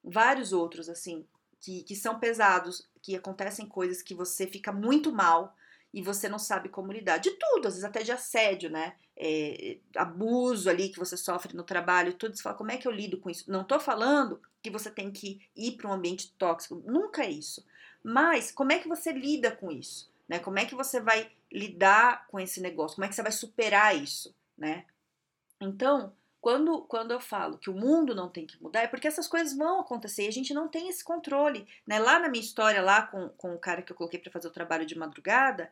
Vários 0.04 0.54
outros, 0.54 0.88
assim, 0.88 1.28
que, 1.66 1.82
que 1.82 1.96
são 1.96 2.20
pesados, 2.20 2.88
que 3.02 3.16
acontecem 3.16 3.66
coisas 3.66 4.04
que 4.04 4.14
você 4.14 4.46
fica 4.46 4.72
muito 4.72 5.12
mal 5.12 5.56
e 5.92 6.00
você 6.00 6.30
não 6.30 6.38
sabe 6.38 6.70
como 6.70 6.92
lidar. 6.92 7.18
De 7.18 7.32
tudo, 7.32 7.68
às 7.68 7.74
vezes 7.74 7.84
até 7.84 8.04
de 8.04 8.12
assédio, 8.12 8.70
né? 8.70 8.96
É, 9.18 9.80
abuso 9.96 10.70
ali 10.70 10.90
que 10.90 11.00
você 11.00 11.18
sofre 11.18 11.56
no 11.56 11.64
trabalho, 11.64 12.14
tudo. 12.14 12.36
Você 12.36 12.44
fala, 12.44 12.56
como 12.56 12.72
é 12.72 12.78
que 12.78 12.88
eu 12.88 12.92
lido 12.92 13.18
com 13.18 13.32
isso? 13.32 13.50
Não 13.50 13.64
tô 13.64 13.80
falando 13.80 14.40
que 14.62 14.70
você 14.70 14.92
tem 14.92 15.10
que 15.12 15.42
ir 15.56 15.72
para 15.72 15.90
um 15.90 15.94
ambiente 15.94 16.34
tóxico, 16.38 16.84
nunca 16.86 17.24
é 17.24 17.32
isso. 17.32 17.66
Mas 18.04 18.52
como 18.52 18.72
é 18.72 18.78
que 18.78 18.88
você 18.88 19.12
lida 19.12 19.52
com 19.52 19.72
isso? 19.72 20.12
Né? 20.28 20.38
Como 20.38 20.60
é 20.60 20.66
que 20.66 20.76
você 20.76 21.00
vai 21.00 21.32
lidar 21.52 22.28
com 22.28 22.40
esse 22.40 22.62
negócio? 22.62 22.96
Como 22.96 23.06
é 23.06 23.08
que 23.08 23.16
você 23.16 23.24
vai 23.24 23.32
superar 23.32 23.96
isso? 23.96 24.36
Né? 24.56 24.86
Então, 25.60 26.14
quando, 26.46 26.84
quando 26.84 27.10
eu 27.10 27.20
falo 27.20 27.58
que 27.58 27.72
o 27.72 27.74
mundo 27.74 28.14
não 28.14 28.30
tem 28.30 28.46
que 28.46 28.62
mudar, 28.62 28.82
é 28.82 28.88
porque 28.88 29.08
essas 29.08 29.28
coisas 29.28 29.58
vão 29.58 29.80
acontecer 29.80 30.26
e 30.26 30.28
a 30.28 30.32
gente 30.32 30.54
não 30.54 30.68
tem 30.68 30.88
esse 30.88 31.04
controle. 31.04 31.68
Né? 31.88 31.98
Lá 31.98 32.20
na 32.20 32.30
minha 32.30 32.44
história, 32.44 32.84
lá 32.84 33.02
com, 33.02 33.30
com 33.30 33.56
o 33.56 33.58
cara 33.58 33.82
que 33.82 33.92
eu 33.92 33.96
coloquei 33.96 34.20
para 34.20 34.32
fazer 34.32 34.48
o 34.48 34.52
trabalho 34.52 34.86
de 34.86 34.96
madrugada, 34.96 35.72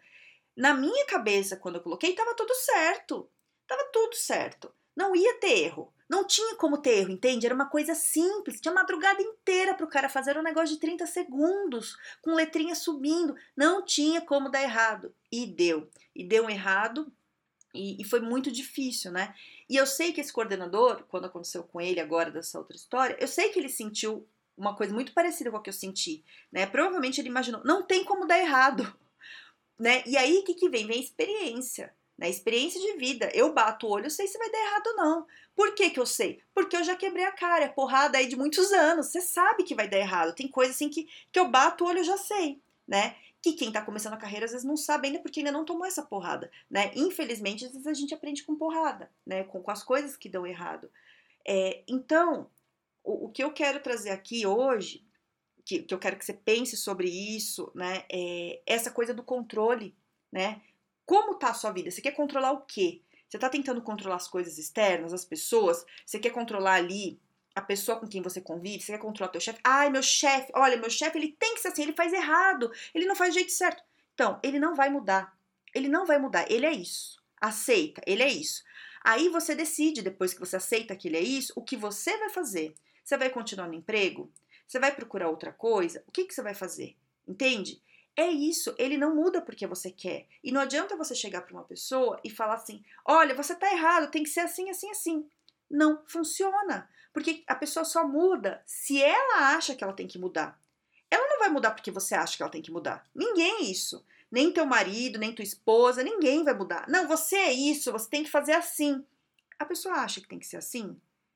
na 0.58 0.74
minha 0.74 1.06
cabeça, 1.06 1.58
quando 1.58 1.76
eu 1.76 1.82
coloquei, 1.82 2.10
estava 2.10 2.34
tudo 2.34 2.56
certo. 2.56 3.30
Tava 3.68 3.84
tudo 3.94 4.16
certo. 4.16 4.74
Não 4.96 5.16
ia 5.16 5.40
ter 5.40 5.60
erro. 5.60 5.94
Não 6.10 6.26
tinha 6.26 6.56
como 6.56 6.80
ter 6.80 7.02
erro, 7.02 7.12
entende? 7.12 7.46
Era 7.46 7.54
uma 7.54 7.70
coisa 7.70 7.94
simples. 7.94 8.60
Tinha 8.60 8.74
madrugada 8.74 9.22
inteira 9.22 9.76
para 9.76 9.86
o 9.86 9.90
cara 9.90 10.10
fazer 10.10 10.40
um 10.40 10.44
negócio 10.44 10.74
de 10.74 10.82
30 10.82 11.06
segundos, 11.06 11.96
com 12.20 12.34
letrinha 12.34 12.74
subindo. 12.74 13.36
Não 13.56 13.86
tinha 13.86 14.22
como 14.22 14.50
dar 14.50 14.64
errado. 14.64 15.14
E 15.32 15.46
deu. 15.46 15.88
E 16.16 16.24
deu 16.24 16.46
um 16.46 16.50
errado 16.50 17.14
e, 17.74 18.00
e, 18.00 18.04
foi 18.04 18.20
muito 18.20 18.52
difícil, 18.52 19.12
né? 19.12 19.34
E 19.74 19.76
eu 19.76 19.88
sei 19.88 20.14
que 20.14 20.22
esse 20.22 20.32
coordenador, 20.32 21.04
quando 21.08 21.26
aconteceu 21.26 21.64
com 21.64 21.82
ele 21.82 22.00
agora 22.00 22.30
dessa 22.30 22.60
outra 22.60 22.76
história, 22.76 23.18
eu 23.20 23.28
sei 23.28 23.50
que 23.50 23.58
ele 23.58 23.70
sentiu 23.70 24.24
uma 24.56 24.76
coisa 24.76 24.94
muito 24.94 25.12
parecida 25.14 25.50
com 25.50 25.58
a 25.58 25.64
que 25.64 25.70
eu 25.72 25.74
senti, 25.74 26.24
né? 26.52 26.68
Provavelmente 26.68 27.20
ele 27.20 27.30
imaginou, 27.30 27.64
não 27.66 27.82
tem 27.82 28.04
como 28.06 28.28
dar 28.28 28.38
errado, 28.38 28.96
né? 29.80 30.04
E 30.06 30.16
aí 30.16 30.38
o 30.38 30.44
que, 30.44 30.54
que 30.54 30.70
vem? 30.70 30.86
Vem 30.86 31.02
experiência, 31.02 31.92
né? 32.16 32.30
Experiência 32.30 32.80
de 32.80 33.00
vida. 33.00 33.32
Eu 33.34 33.52
bato 33.52 33.88
o 33.88 33.90
olho, 33.90 34.06
eu 34.06 34.12
sei 34.12 34.28
se 34.28 34.38
vai 34.38 34.52
dar 34.52 34.60
errado 34.60 34.88
ou 34.90 34.96
não. 34.96 35.28
Por 35.56 35.74
que 35.74 35.90
que 35.90 36.00
eu 36.00 36.06
sei? 36.06 36.40
Porque 36.54 36.78
eu 36.78 36.84
já 36.84 36.96
quebrei 36.96 37.26
a 37.26 37.32
cara, 37.32 37.66
é 37.66 37.68
porrada 37.70 38.20
aí 38.20 38.28
de 38.28 38.36
muitos 38.36 38.72
anos. 38.72 39.08
Você 39.08 39.22
sabe 39.22 39.64
que 39.64 39.74
vai 39.74 39.88
dar 39.88 39.98
errado. 39.98 40.36
Tem 40.36 40.48
coisa 40.48 40.72
assim 40.72 40.88
que, 40.88 41.10
que 41.32 41.40
eu 41.40 41.48
bato 41.48 41.84
o 41.84 41.88
olho, 41.88 42.02
eu 42.02 42.04
já 42.04 42.18
sei, 42.18 42.62
né? 42.88 43.16
Que 43.44 43.52
quem 43.52 43.68
está 43.68 43.82
começando 43.82 44.14
a 44.14 44.18
carreira 44.18 44.46
às 44.46 44.52
vezes 44.52 44.66
não 44.66 44.78
sabe 44.78 45.08
ainda 45.08 45.20
porque 45.20 45.42
ainda 45.42 45.52
não 45.52 45.66
tomou 45.66 45.86
essa 45.86 46.02
porrada, 46.02 46.50
né? 46.72 46.94
Infelizmente, 46.96 47.66
às 47.66 47.74
vezes 47.74 47.86
a 47.86 47.94
gente 47.94 48.14
aprende 48.14 48.42
com 48.42 48.56
porrada, 48.56 49.12
né? 49.26 49.44
Com, 49.44 49.62
com 49.62 49.70
as 49.70 49.84
coisas 49.84 50.16
que 50.16 50.30
dão 50.30 50.48
errado. 50.48 50.90
É, 51.46 51.84
então, 51.86 52.50
o, 53.04 53.26
o, 53.26 53.30
que 53.30 53.44
eu 53.44 53.52
quero 53.52 53.82
trazer 53.82 54.12
aqui 54.12 54.48
hoje, 54.48 55.06
que, 55.66 55.84
que 55.84 55.94
eu 55.94 56.00
quero 56.00 56.16
que 56.16 56.24
você 56.26 56.34
pense 56.34 56.78
sobre 56.78 57.10
isso, 57.10 57.70
né? 57.76 58.06
É 58.10 58.62
essa 58.66 58.90
coisa 58.90 59.14
do 59.14 59.22
controle, 59.22 59.94
né? 60.32 60.62
Como 61.06 61.36
tá 61.36 61.50
a 61.50 61.54
sua 61.54 61.72
vida? 61.74 61.92
Você 61.92 62.02
quer 62.02 62.12
controlar 62.12 62.54
o 62.54 62.62
quê? 62.62 63.02
Você 63.28 63.36
está 63.36 63.50
tentando 63.50 63.82
controlar 63.82 64.16
as 64.16 64.28
coisas 64.30 64.58
externas, 64.58 65.12
as 65.12 65.26
pessoas? 65.26 65.86
Você 66.06 66.18
quer 66.18 66.30
controlar 66.30 66.76
ali 66.76 67.20
a 67.56 67.62
pessoa 67.62 68.00
com 68.00 68.08
quem 68.08 68.22
você 68.22 68.42
convive, 68.42 68.84
você 68.84 68.94
quer 68.94 68.98
controlar 68.98 69.32
teu 69.32 69.42
chefe. 69.42 69.60
Ai, 69.64 69.90
meu 69.90 70.02
chefe, 70.02 70.52
olha, 70.56 70.78
meu 70.78 70.90
chefe, 70.90 71.18
ele 71.18 71.36
tem 71.40 71.54
que 71.56 71.62
ser 71.62 71.70
assim, 71.70 71.84
ele 71.84 71.94
faz 71.94 72.12
errado, 72.12 72.72
ele 72.94 73.06
não 73.06 73.16
faz 73.16 73.32
do 73.32 73.36
jeito 73.36 73.52
certo. 73.52 73.84
Então, 74.14 74.40
ele 74.44 74.60
não 74.60 74.76
vai 74.76 74.90
mudar. 74.90 75.38
Ele 75.74 75.88
não 75.88 76.06
vai 76.06 76.18
mudar, 76.20 76.50
ele 76.52 76.66
é 76.66 76.72
isso. 76.72 77.22
Aceita, 77.40 78.02
ele 78.06 78.24
é 78.24 78.28
isso. 78.30 78.64
Aí 79.04 79.30
você 79.30 79.54
decide, 79.54 80.02
depois 80.02 80.34
que 80.34 80.40
você 80.40 80.56
aceita 80.56 80.96
que 80.96 81.08
ele 81.08 81.18
é 81.18 81.22
isso, 81.22 81.52
o 81.56 81.62
que 81.62 81.76
você 81.76 82.18
vai 82.18 82.30
fazer. 82.30 82.74
Você 83.04 83.18
vai 83.18 83.30
continuar 83.30 83.68
no 83.68 83.74
emprego? 83.74 84.32
Você 84.66 84.80
vai 84.80 84.96
procurar 84.96 85.30
outra 85.30 85.52
coisa? 85.52 86.04
O 86.08 86.12
que, 86.12 86.26
que 86.26 86.34
você 86.34 86.42
vai 86.42 86.54
fazer? 86.54 86.96
Entende? 87.28 87.82
É 88.16 88.28
isso, 88.28 88.74
ele 88.78 88.96
não 88.96 89.16
muda 89.16 89.42
porque 89.42 89.66
você 89.66 89.90
quer. 89.90 90.28
E 90.44 90.52
não 90.52 90.62
adianta 90.62 90.96
você 90.96 91.16
chegar 91.16 91.42
para 91.42 91.54
uma 91.54 91.64
pessoa 91.64 92.20
e 92.24 92.30
falar 92.30 92.56
assim: 92.56 92.84
olha, 93.06 93.34
você 93.34 93.56
tá 93.56 93.72
errado, 93.72 94.12
tem 94.12 94.24
que 94.24 94.30
ser 94.30 94.42
assim, 94.42 94.70
assim, 94.70 94.90
assim. 94.92 95.30
Não 95.74 96.04
funciona. 96.06 96.88
Porque 97.12 97.44
a 97.48 97.56
pessoa 97.56 97.84
só 97.84 98.08
muda 98.08 98.62
se 98.64 99.02
ela 99.02 99.56
acha 99.56 99.74
que 99.74 99.84
ela 99.84 99.92
tem 99.92 100.08
que 100.08 100.20
mudar. 100.20 100.60
Ela 101.10 101.28
não 101.28 101.40
vai 101.40 101.50
mudar 101.50 101.72
porque 101.72 101.90
você 101.90 102.14
acha 102.14 102.38
que 102.38 102.44
ela 102.44 102.52
tem 102.52 102.62
que 102.62 102.72
mudar. 102.72 103.04
Ninguém 103.14 103.58
é 103.58 103.62
isso. 103.64 104.06
Nem 104.32 104.54
teu 104.54 104.68
marido, 104.68 105.18
nem 105.18 105.34
tua 105.34 105.44
esposa, 105.44 106.04
ninguém 106.04 106.44
vai 106.44 106.54
mudar. 106.54 106.86
Não, 106.88 107.08
você 107.08 107.36
é 107.36 107.52
isso, 107.52 107.92
você 107.92 108.08
tem 108.08 108.24
que 108.24 108.30
fazer 108.30 108.54
assim. 108.54 109.04
A 109.58 109.66
pessoa 109.66 109.96
acha 109.96 110.22
que 110.22 110.28
tem 110.28 110.40
que 110.40 110.46
ser 110.46 110.58
assim, 110.58 110.96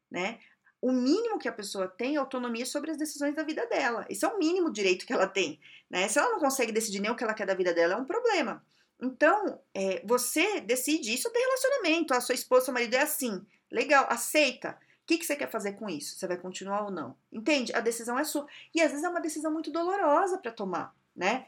né? 0.09 0.39
O 0.79 0.91
mínimo 0.91 1.39
que 1.39 1.47
a 1.47 1.51
pessoa 1.51 1.87
tem 1.87 2.15
é 2.15 2.19
autonomia 2.19 2.65
sobre 2.65 2.91
as 2.91 2.97
decisões 2.97 3.35
da 3.35 3.43
vida 3.43 3.65
dela. 3.65 4.05
Esse 4.09 4.25
é 4.25 4.27
o 4.27 4.37
mínimo 4.37 4.71
direito 4.71 5.05
que 5.05 5.13
ela 5.13 5.27
tem, 5.27 5.59
né? 5.89 6.07
Se 6.07 6.19
ela 6.19 6.29
não 6.29 6.39
consegue 6.39 6.71
decidir 6.71 6.99
nem 6.99 7.09
o 7.09 7.15
que 7.15 7.23
ela 7.23 7.33
quer 7.33 7.47
da 7.47 7.55
vida 7.55 7.73
dela, 7.73 7.93
é 7.93 7.97
um 7.97 8.05
problema. 8.05 8.63
Então, 8.99 9.61
é, 9.73 10.03
você 10.05 10.59
decide, 10.61 11.13
isso 11.13 11.29
tem 11.31 11.43
relacionamento, 11.43 12.13
a 12.13 12.21
sua 12.21 12.35
esposa, 12.35 12.65
seu 12.65 12.73
marido 12.73 12.95
é 12.95 13.01
assim. 13.01 13.45
Legal, 13.71 14.05
aceita. 14.09 14.77
O 15.03 15.07
que, 15.07 15.17
que 15.17 15.25
você 15.25 15.35
quer 15.35 15.49
fazer 15.49 15.73
com 15.73 15.89
isso? 15.89 16.17
Você 16.17 16.27
vai 16.27 16.37
continuar 16.37 16.83
ou 16.83 16.91
não? 16.91 17.15
Entende? 17.31 17.73
A 17.73 17.79
decisão 17.79 18.19
é 18.19 18.23
sua. 18.23 18.45
E 18.75 18.81
às 18.81 18.91
vezes 18.91 19.05
é 19.05 19.09
uma 19.09 19.21
decisão 19.21 19.51
muito 19.51 19.71
dolorosa 19.71 20.37
para 20.37 20.51
tomar, 20.51 20.93
né? 21.15 21.47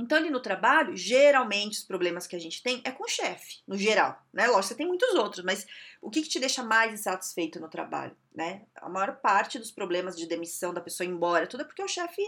Então, 0.00 0.16
ali 0.16 0.30
no 0.30 0.40
trabalho, 0.40 0.96
geralmente 0.96 1.78
os 1.78 1.84
problemas 1.84 2.24
que 2.26 2.36
a 2.36 2.38
gente 2.38 2.62
tem 2.62 2.80
é 2.84 2.92
com 2.92 3.02
o 3.02 3.08
chefe, 3.08 3.58
no 3.66 3.76
geral, 3.76 4.24
né? 4.32 4.46
Lógico, 4.46 4.68
você 4.68 4.74
tem 4.76 4.86
muitos 4.86 5.12
outros, 5.14 5.44
mas 5.44 5.66
o 6.00 6.08
que, 6.08 6.22
que 6.22 6.28
te 6.28 6.38
deixa 6.38 6.62
mais 6.62 6.92
insatisfeito 6.92 7.58
no 7.58 7.68
trabalho, 7.68 8.16
né? 8.32 8.62
A 8.76 8.88
maior 8.88 9.16
parte 9.16 9.58
dos 9.58 9.72
problemas 9.72 10.16
de 10.16 10.26
demissão 10.26 10.72
da 10.72 10.80
pessoa 10.80 11.04
ir 11.04 11.10
embora, 11.10 11.48
tudo 11.48 11.62
é 11.62 11.64
porque 11.64 11.82
o 11.82 11.88
chefe 11.88 12.22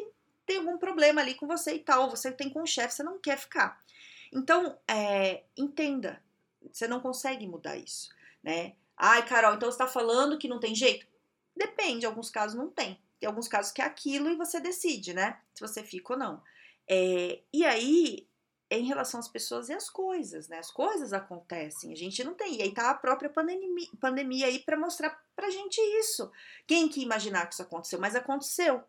tem 0.45 0.59
algum 0.59 0.79
problema 0.79 1.21
ali 1.21 1.35
com 1.35 1.47
você 1.47 1.75
e 1.75 1.79
tal, 1.79 2.11
você 2.11 2.33
tem 2.33 2.51
com 2.51 2.61
o 2.61 2.67
chefe, 2.67 2.93
você 2.93 3.05
não 3.05 3.21
quer 3.21 3.39
ficar. 3.39 3.81
Então, 4.33 4.77
é, 4.89 5.45
entenda, 5.57 6.21
você 6.73 6.89
não 6.89 6.99
consegue 6.99 7.47
mudar 7.47 7.77
isso, 7.77 8.11
né? 8.43 8.75
Ai, 9.03 9.25
Carol, 9.25 9.55
então 9.55 9.71
você 9.71 9.77
está 9.77 9.87
falando 9.87 10.37
que 10.37 10.47
não 10.47 10.61
tem 10.61 10.75
jeito? 10.75 11.07
Depende, 11.57 12.05
alguns 12.05 12.29
casos 12.29 12.55
não 12.55 12.69
tem. 12.69 13.01
Tem 13.19 13.27
alguns 13.27 13.49
casos 13.49 13.73
que 13.73 13.81
é 13.81 13.85
aquilo 13.87 14.29
e 14.29 14.37
você 14.37 14.61
decide, 14.61 15.15
né? 15.15 15.41
Se 15.55 15.63
você 15.63 15.83
fica 15.83 16.13
ou 16.13 16.19
não. 16.19 16.43
É, 16.87 17.41
e 17.51 17.65
aí, 17.65 18.29
em 18.71 18.85
relação 18.85 19.19
às 19.19 19.27
pessoas 19.27 19.71
e 19.71 19.73
às 19.73 19.89
coisas, 19.89 20.49
né? 20.49 20.59
As 20.59 20.71
coisas 20.71 21.15
acontecem, 21.15 21.95
a 21.95 21.97
gente 21.97 22.23
não 22.23 22.35
tem. 22.35 22.57
E 22.57 22.63
aí 22.63 22.75
tá 22.75 22.91
a 22.91 22.95
própria 22.95 23.31
pandemia, 23.31 23.89
pandemia 23.99 24.47
aí 24.49 24.59
para 24.59 24.77
mostrar 24.77 25.19
pra 25.35 25.49
gente 25.49 25.81
isso. 25.99 26.31
Quem 26.67 26.87
que 26.87 27.01
imaginar 27.01 27.47
que 27.47 27.55
isso 27.55 27.63
aconteceu? 27.63 27.99
Mas 27.99 28.15
aconteceu. 28.15 28.85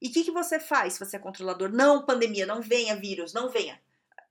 E 0.00 0.06
o 0.06 0.12
que, 0.12 0.22
que 0.22 0.30
você 0.30 0.60
faz 0.60 0.92
se 0.92 1.00
você 1.00 1.16
é 1.16 1.18
controlador? 1.18 1.68
Não, 1.68 2.06
pandemia, 2.06 2.46
não 2.46 2.62
venha 2.62 2.94
vírus, 2.94 3.32
não 3.32 3.48
venha. 3.48 3.80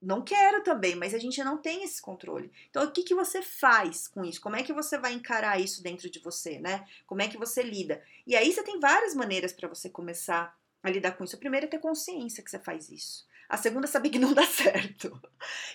Não 0.01 0.21
quero 0.21 0.63
também, 0.63 0.95
mas 0.95 1.13
a 1.13 1.17
gente 1.17 1.43
não 1.43 1.57
tem 1.57 1.83
esse 1.83 2.01
controle. 2.01 2.51
Então, 2.69 2.83
o 2.83 2.91
que, 2.91 3.03
que 3.03 3.15
você 3.15 3.41
faz 3.41 4.07
com 4.07 4.23
isso? 4.23 4.39
Como 4.39 4.55
é 4.55 4.61
que 4.61 4.73
você 4.73 4.97
vai 4.97 5.13
encarar 5.13 5.59
isso 5.59 5.81
dentro 5.81 6.09
de 6.09 6.19
você, 6.19 6.59
né? 6.59 6.85
Como 7.05 7.21
é 7.21 7.27
que 7.27 7.37
você 7.37 7.63
lida? 7.63 8.03
E 8.25 8.35
aí 8.35 8.51
você 8.53 8.61
tem 8.61 8.79
várias 8.79 9.15
maneiras 9.15 9.53
para 9.53 9.67
você 9.67 9.89
começar 9.89 10.55
a 10.83 10.89
lidar 10.89 11.13
com 11.13 11.23
isso. 11.23 11.35
A 11.35 11.39
primeira 11.39 11.65
é 11.65 11.69
ter 11.69 11.79
consciência 11.79 12.43
que 12.43 12.51
você 12.51 12.59
faz 12.59 12.89
isso. 12.89 13.25
A 13.49 13.55
segunda 13.55 13.87
é 13.87 13.89
saber 13.89 14.09
que 14.09 14.19
não 14.19 14.33
dá 14.33 14.45
certo. 14.47 15.19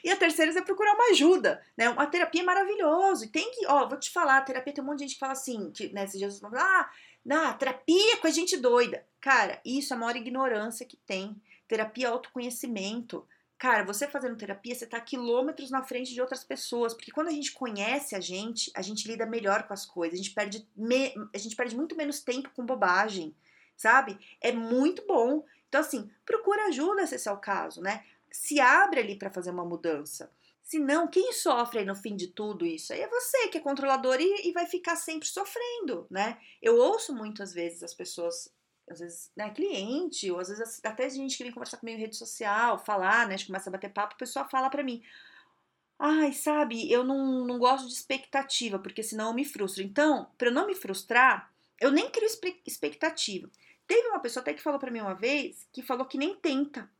E 0.05 0.11
a 0.11 0.17
terceira 0.17 0.57
é 0.57 0.63
procurar 0.63 0.95
uma 0.95 1.11
ajuda, 1.11 1.65
né? 1.77 1.89
Uma 1.89 2.07
terapia 2.07 2.43
é 2.43 2.45
maravilhoso. 2.45 3.25
E 3.25 3.29
tem 3.29 3.51
que, 3.53 3.67
ó, 3.67 3.89
vou 3.89 3.99
te 3.99 4.11
falar, 4.11 4.39
a 4.39 4.43
terapia 4.43 4.73
tem 4.73 4.85
um 4.85 4.87
monte 4.87 4.99
de 4.99 5.05
gente 5.05 5.15
que 5.15 5.21
fala 5.21 5.33
assim, 5.33 5.71
que, 5.73 5.93
né, 5.93 6.05
esses 6.05 6.19
dias 6.19 6.41
ah, 6.45 6.91
na 7.25 7.55
terapia 7.55 8.17
com 8.19 8.27
a 8.27 8.31
gente 8.31 8.57
doida. 8.57 9.07
Cara, 9.21 9.61
isso 9.65 9.93
é 9.93 9.97
a 9.97 9.99
maior 9.99 10.17
ignorância 10.17 10.87
que 10.87 10.97
tem. 10.97 11.41
Terapia 11.67 12.09
é 12.09 12.11
autoconhecimento. 12.11 13.27
Cara, 13.63 13.85
você 13.85 14.09
fazendo 14.09 14.37
terapia, 14.37 14.75
você 14.75 14.85
tá 14.85 15.01
quilômetros 15.01 15.71
na 15.71 15.85
frente 15.85 16.13
de 16.13 16.21
outras 16.21 16.43
pessoas, 16.43 16.95
porque 16.95 17.13
quando 17.13 17.29
a 17.29 17.33
gente 17.33 17.53
conhece 17.53 18.17
a 18.17 18.21
gente, 18.21 18.73
a 18.75 18.83
gente 18.83 19.07
lida 19.07 19.25
melhor 19.25 19.69
com 19.69 19.73
as 19.73 19.87
coisas, 19.87 20.19
a 20.19 20.23
gente 20.23 20.35
perde, 20.35 20.69
me, 20.75 21.15
a 21.33 21.39
gente 21.39 21.55
perde 21.55 21.77
muito 21.77 21.95
menos 21.95 22.19
tempo 22.19 22.51
com 22.57 22.67
bobagem 22.67 23.33
sabe? 23.77 24.19
É 24.41 24.53
muito 24.53 25.05
bom. 25.07 25.45
Então, 25.69 25.81
assim, 25.81 26.11
procura 26.25 26.67
ajuda 26.67 27.07
se 27.07 27.17
esse 27.17 27.29
é 27.29 27.33
o 27.33 27.39
caso, 27.39 27.81
né? 27.81 28.05
Se 28.31 28.61
abre 28.61 29.01
ali 29.01 29.17
para 29.17 29.31
fazer 29.31 29.51
uma 29.51 29.65
mudança. 29.65 30.31
Se 30.63 30.79
não, 30.79 31.09
quem 31.09 31.33
sofre 31.33 31.81
aí 31.81 31.85
no 31.85 31.97
fim 31.97 32.15
de 32.15 32.29
tudo 32.29 32.65
isso? 32.65 32.93
Aí 32.93 33.01
é 33.01 33.09
você 33.09 33.49
que 33.49 33.59
é 33.59 33.61
controlador 33.61 34.17
e, 34.21 34.49
e 34.49 34.53
vai 34.53 34.67
ficar 34.67 34.97
sempre 34.97 35.29
sofrendo, 35.29 36.07
né? 36.11 36.39
Eu 36.63 36.79
ouço 36.79 37.15
muitas 37.15 37.53
vezes 37.53 37.83
as 37.83 37.93
pessoas 37.93 38.53
às 38.89 39.01
vezes, 39.01 39.31
né, 39.37 39.51
cliente, 39.51 40.31
ou 40.31 40.39
às 40.39 40.49
vezes 40.49 40.81
até 40.85 41.09
gente 41.09 41.37
que 41.37 41.43
vem 41.43 41.53
conversar 41.53 41.79
comigo 41.79 41.99
em 41.99 42.01
rede 42.01 42.17
social, 42.17 42.79
falar, 42.79 43.27
né, 43.27 43.35
a 43.35 43.37
gente 43.37 43.47
começa 43.47 43.71
a 43.71 43.73
bater 43.73 43.93
papo, 43.93 44.15
o 44.15 44.19
pessoal 44.19 44.49
fala 44.49 44.69
para 44.69 44.83
mim, 44.83 45.03
ai, 45.99 46.33
sabe, 46.33 46.91
eu 46.91 47.05
não, 47.05 47.45
não 47.45 47.59
gosto 47.59 47.87
de 47.87 47.95
expectativa, 47.95 48.79
porque 48.79 49.03
senão 49.03 49.29
eu 49.29 49.35
me 49.35 49.45
frustro. 49.45 49.83
Então, 49.83 50.31
para 50.37 50.49
eu 50.49 50.53
não 50.53 50.67
me 50.67 50.75
frustrar, 50.75 51.53
eu 51.81 51.91
nem 51.91 52.11
crio 52.11 52.29
expectativa. 52.67 53.49
Teve 53.87 54.09
uma 54.09 54.21
pessoa 54.21 54.41
até 54.43 54.55
que 54.55 54.63
falou 54.63 54.79
para 54.79 54.91
mim 54.91 55.01
uma 55.01 55.15
vez 55.15 55.67
que 55.73 55.83
falou 55.83 56.07
que 56.07 56.19
nem 56.19 56.35
tenta. 56.35 56.91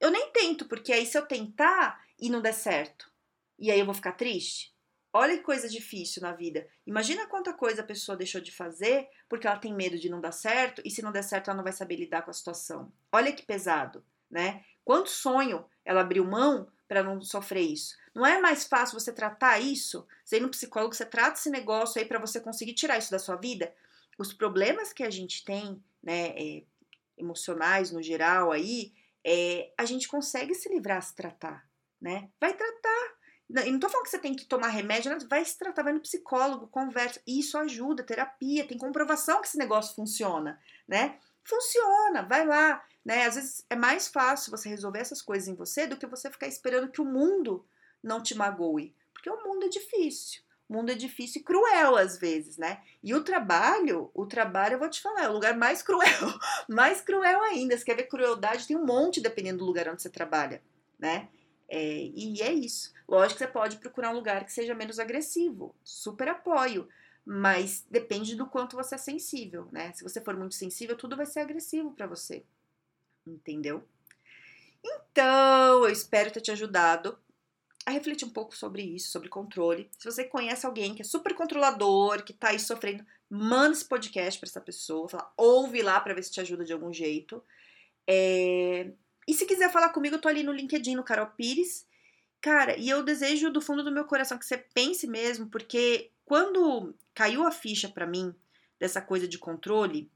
Eu 0.00 0.10
nem 0.10 0.30
tento, 0.30 0.64
porque 0.66 0.92
aí 0.92 1.04
se 1.04 1.18
eu 1.18 1.26
tentar 1.26 2.04
e 2.18 2.30
não 2.30 2.40
der 2.40 2.54
certo, 2.54 3.10
e 3.58 3.70
aí 3.70 3.78
eu 3.78 3.86
vou 3.86 3.94
ficar 3.94 4.12
triste. 4.12 4.72
Olha 5.18 5.36
que 5.36 5.42
coisa 5.42 5.68
difícil 5.68 6.22
na 6.22 6.30
vida. 6.30 6.68
Imagina 6.86 7.26
quanta 7.26 7.52
coisa 7.52 7.82
a 7.82 7.84
pessoa 7.84 8.16
deixou 8.16 8.40
de 8.40 8.52
fazer 8.52 9.08
porque 9.28 9.48
ela 9.48 9.58
tem 9.58 9.74
medo 9.74 9.98
de 9.98 10.08
não 10.08 10.20
dar 10.20 10.30
certo 10.30 10.80
e 10.84 10.92
se 10.92 11.02
não 11.02 11.10
der 11.10 11.24
certo 11.24 11.48
ela 11.48 11.56
não 11.56 11.64
vai 11.64 11.72
saber 11.72 11.96
lidar 11.96 12.22
com 12.22 12.30
a 12.30 12.32
situação. 12.32 12.92
Olha 13.10 13.32
que 13.32 13.44
pesado, 13.44 14.04
né? 14.30 14.64
Quanto 14.84 15.10
sonho 15.10 15.64
ela 15.84 16.02
abriu 16.02 16.24
mão 16.24 16.70
para 16.86 17.02
não 17.02 17.20
sofrer 17.20 17.62
isso. 17.62 17.96
Não 18.14 18.24
é 18.24 18.40
mais 18.40 18.68
fácil 18.68 18.98
você 18.98 19.12
tratar 19.12 19.58
isso? 19.58 20.06
Você 20.24 20.36
ir 20.36 20.40
no 20.40 20.50
psicólogo, 20.50 20.94
você 20.94 21.04
trata 21.04 21.36
esse 21.36 21.50
negócio 21.50 22.00
aí 22.00 22.06
para 22.06 22.20
você 22.20 22.40
conseguir 22.40 22.74
tirar 22.74 22.96
isso 22.96 23.10
da 23.10 23.18
sua 23.18 23.34
vida? 23.34 23.74
Os 24.16 24.32
problemas 24.32 24.92
que 24.92 25.02
a 25.02 25.10
gente 25.10 25.44
tem 25.44 25.82
né, 26.00 26.28
é, 26.28 26.62
emocionais 27.16 27.90
no 27.90 28.00
geral 28.00 28.52
aí, 28.52 28.94
é, 29.24 29.72
a 29.76 29.84
gente 29.84 30.06
consegue 30.06 30.54
se 30.54 30.68
livrar, 30.68 31.02
se 31.02 31.16
tratar, 31.16 31.68
né? 32.00 32.30
Vai 32.40 32.54
tratar. 32.54 33.17
E 33.50 33.70
não 33.70 33.80
tô 33.80 33.88
falando 33.88 34.04
que 34.04 34.10
você 34.10 34.18
tem 34.18 34.34
que 34.34 34.44
tomar 34.44 34.68
remédio, 34.68 35.16
vai 35.28 35.44
se 35.44 35.56
tratar, 35.56 35.82
vai 35.82 35.92
no 35.92 36.00
psicólogo, 36.00 36.68
conversa. 36.68 37.20
Isso 37.26 37.56
ajuda, 37.56 38.02
terapia, 38.02 38.66
tem 38.66 38.76
comprovação 38.76 39.40
que 39.40 39.48
esse 39.48 39.56
negócio 39.56 39.94
funciona, 39.94 40.60
né? 40.86 41.18
Funciona, 41.42 42.22
vai 42.22 42.46
lá, 42.46 42.84
né? 43.04 43.24
Às 43.24 43.36
vezes 43.36 43.64
é 43.70 43.76
mais 43.76 44.06
fácil 44.08 44.50
você 44.50 44.68
resolver 44.68 44.98
essas 44.98 45.22
coisas 45.22 45.48
em 45.48 45.54
você 45.54 45.86
do 45.86 45.96
que 45.96 46.06
você 46.06 46.30
ficar 46.30 46.46
esperando 46.46 46.90
que 46.90 47.00
o 47.00 47.06
mundo 47.06 47.66
não 48.02 48.22
te 48.22 48.34
magoe, 48.34 48.94
porque 49.14 49.30
o 49.30 49.42
mundo 49.42 49.64
é 49.64 49.68
difícil. 49.68 50.42
O 50.68 50.74
mundo 50.74 50.92
é 50.92 50.94
difícil 50.94 51.40
e 51.40 51.44
cruel 51.44 51.96
às 51.96 52.18
vezes, 52.18 52.58
né? 52.58 52.82
E 53.02 53.14
o 53.14 53.24
trabalho, 53.24 54.10
o 54.12 54.26
trabalho, 54.26 54.74
eu 54.74 54.78
vou 54.78 54.90
te 54.90 55.00
falar, 55.00 55.24
é 55.24 55.28
o 55.30 55.32
lugar 55.32 55.56
mais 55.56 55.82
cruel, 55.82 56.04
mais 56.68 57.00
cruel 57.00 57.42
ainda. 57.44 57.76
Você 57.76 57.84
quer 57.84 57.96
ver 57.96 58.02
crueldade? 58.02 58.66
Tem 58.66 58.76
um 58.76 58.84
monte 58.84 59.22
dependendo 59.22 59.60
do 59.60 59.64
lugar 59.64 59.88
onde 59.88 60.02
você 60.02 60.10
trabalha, 60.10 60.62
né? 60.98 61.30
É, 61.68 62.10
e 62.14 62.40
é 62.42 62.52
isso. 62.52 62.92
Lógico 63.06 63.38
que 63.38 63.44
você 63.44 63.50
pode 63.50 63.76
procurar 63.76 64.10
um 64.10 64.14
lugar 64.14 64.44
que 64.44 64.52
seja 64.52 64.74
menos 64.74 64.98
agressivo, 64.98 65.74
super 65.84 66.28
apoio, 66.28 66.88
mas 67.24 67.86
depende 67.90 68.34
do 68.34 68.46
quanto 68.46 68.76
você 68.76 68.94
é 68.94 68.98
sensível, 68.98 69.68
né? 69.70 69.92
Se 69.92 70.02
você 70.02 70.20
for 70.20 70.34
muito 70.36 70.54
sensível, 70.54 70.96
tudo 70.96 71.16
vai 71.16 71.26
ser 71.26 71.40
agressivo 71.40 71.92
para 71.92 72.06
você, 72.06 72.42
entendeu? 73.26 73.86
Então, 74.82 75.84
eu 75.84 75.90
espero 75.90 76.30
ter 76.30 76.40
te 76.40 76.50
ajudado 76.50 77.18
a 77.84 77.90
refletir 77.90 78.26
um 78.26 78.30
pouco 78.30 78.56
sobre 78.56 78.82
isso, 78.82 79.10
sobre 79.10 79.28
controle. 79.28 79.90
Se 79.98 80.04
você 80.04 80.24
conhece 80.24 80.66
alguém 80.66 80.94
que 80.94 81.02
é 81.02 81.04
super 81.04 81.34
controlador, 81.34 82.22
que 82.22 82.32
tá 82.32 82.50
aí 82.50 82.58
sofrendo, 82.58 83.04
manda 83.30 83.72
esse 83.72 83.84
podcast 83.84 84.38
para 84.38 84.48
essa 84.48 84.60
pessoa, 84.60 85.08
fala, 85.08 85.32
ouve 85.36 85.82
lá 85.82 86.00
para 86.00 86.14
ver 86.14 86.22
se 86.22 86.30
te 86.30 86.40
ajuda 86.40 86.64
de 86.64 86.72
algum 86.72 86.92
jeito. 86.92 87.42
É... 88.06 88.90
E 89.28 89.34
se 89.34 89.44
quiser 89.44 89.70
falar 89.70 89.90
comigo, 89.90 90.16
eu 90.16 90.20
tô 90.20 90.26
ali 90.26 90.42
no 90.42 90.50
LinkedIn, 90.50 90.96
no 90.96 91.04
Carol 91.04 91.26
Pires. 91.26 91.86
Cara, 92.40 92.78
e 92.78 92.88
eu 92.88 93.02
desejo 93.02 93.50
do 93.50 93.60
fundo 93.60 93.84
do 93.84 93.92
meu 93.92 94.06
coração 94.06 94.38
que 94.38 94.46
você 94.46 94.56
pense 94.56 95.06
mesmo, 95.06 95.50
porque 95.50 96.10
quando 96.24 96.94
caiu 97.14 97.46
a 97.46 97.50
ficha 97.50 97.90
para 97.90 98.06
mim 98.06 98.34
dessa 98.80 99.02
coisa 99.02 99.28
de 99.28 99.36
controle, 99.36 100.10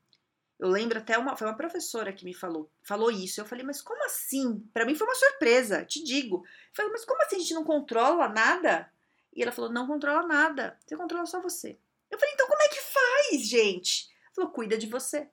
eu 0.58 0.66
lembro 0.66 0.96
até 0.96 1.18
uma, 1.18 1.36
foi 1.36 1.46
uma 1.46 1.56
professora 1.56 2.10
que 2.10 2.24
me 2.24 2.32
falou, 2.32 2.70
falou 2.82 3.10
isso. 3.10 3.38
Eu 3.38 3.44
falei, 3.44 3.66
mas 3.66 3.82
como 3.82 4.02
assim? 4.06 4.66
Para 4.72 4.86
mim 4.86 4.94
foi 4.94 5.06
uma 5.06 5.14
surpresa, 5.14 5.84
te 5.84 6.02
digo. 6.02 6.36
Eu 6.36 6.74
falei, 6.74 6.90
mas 6.90 7.04
como 7.04 7.20
assim 7.20 7.36
a 7.36 7.40
gente 7.40 7.52
não 7.52 7.64
controla 7.64 8.30
nada? 8.30 8.90
E 9.36 9.42
ela 9.42 9.52
falou, 9.52 9.70
não 9.70 9.86
controla 9.86 10.26
nada, 10.26 10.78
você 10.86 10.96
controla 10.96 11.26
só 11.26 11.38
você. 11.38 11.78
Eu 12.10 12.18
falei, 12.18 12.32
então 12.32 12.48
como 12.48 12.62
é 12.62 12.68
que 12.68 12.80
faz, 12.80 13.46
gente? 13.46 14.08
Ela 14.24 14.34
falou, 14.36 14.50
cuida 14.52 14.78
de 14.78 14.86
você. 14.86 15.28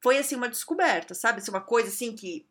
Foi 0.00 0.16
assim 0.16 0.36
uma 0.36 0.48
descoberta, 0.48 1.12
sabe? 1.12 1.40
Assim, 1.40 1.50
uma 1.50 1.60
coisa 1.60 1.88
assim 1.88 2.14
que 2.14 2.47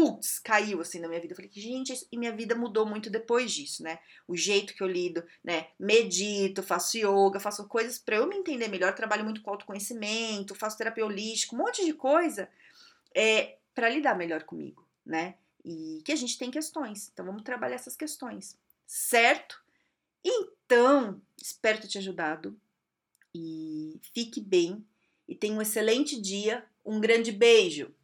putz, 0.00 0.38
caiu 0.38 0.80
assim 0.80 0.98
na 0.98 1.08
minha 1.08 1.20
vida. 1.20 1.32
Eu 1.32 1.36
falei, 1.36 1.50
gente, 1.52 2.08
e 2.10 2.16
minha 2.16 2.32
vida 2.32 2.54
mudou 2.54 2.86
muito 2.86 3.10
depois 3.10 3.52
disso, 3.52 3.82
né? 3.82 3.98
O 4.26 4.34
jeito 4.34 4.72
que 4.72 4.82
eu 4.82 4.86
lido, 4.86 5.22
né? 5.44 5.68
Medito, 5.78 6.62
faço 6.62 6.96
yoga, 6.96 7.38
faço 7.38 7.68
coisas 7.68 7.98
para 7.98 8.16
eu 8.16 8.26
me 8.26 8.34
entender 8.34 8.68
melhor. 8.68 8.94
Trabalho 8.94 9.24
muito 9.24 9.42
com 9.42 9.50
autoconhecimento, 9.50 10.54
faço 10.54 10.78
terapia 10.78 11.04
holística, 11.04 11.54
um 11.54 11.58
monte 11.58 11.84
de 11.84 11.92
coisa 11.92 12.48
é, 13.14 13.58
para 13.74 13.90
lidar 13.90 14.16
melhor 14.16 14.44
comigo, 14.44 14.88
né? 15.04 15.34
E 15.62 16.00
que 16.02 16.12
a 16.12 16.16
gente 16.16 16.38
tem 16.38 16.50
questões, 16.50 17.10
então 17.12 17.26
vamos 17.26 17.42
trabalhar 17.42 17.74
essas 17.74 17.94
questões, 17.94 18.56
certo? 18.86 19.62
Então, 20.24 21.20
espero 21.36 21.78
ter 21.78 21.88
te 21.88 21.98
ajudado 21.98 22.58
e 23.34 24.00
fique 24.14 24.40
bem 24.40 24.82
e 25.28 25.34
tenha 25.34 25.54
um 25.54 25.60
excelente 25.60 26.18
dia. 26.18 26.64
Um 26.82 26.98
grande 26.98 27.30
beijo! 27.30 27.94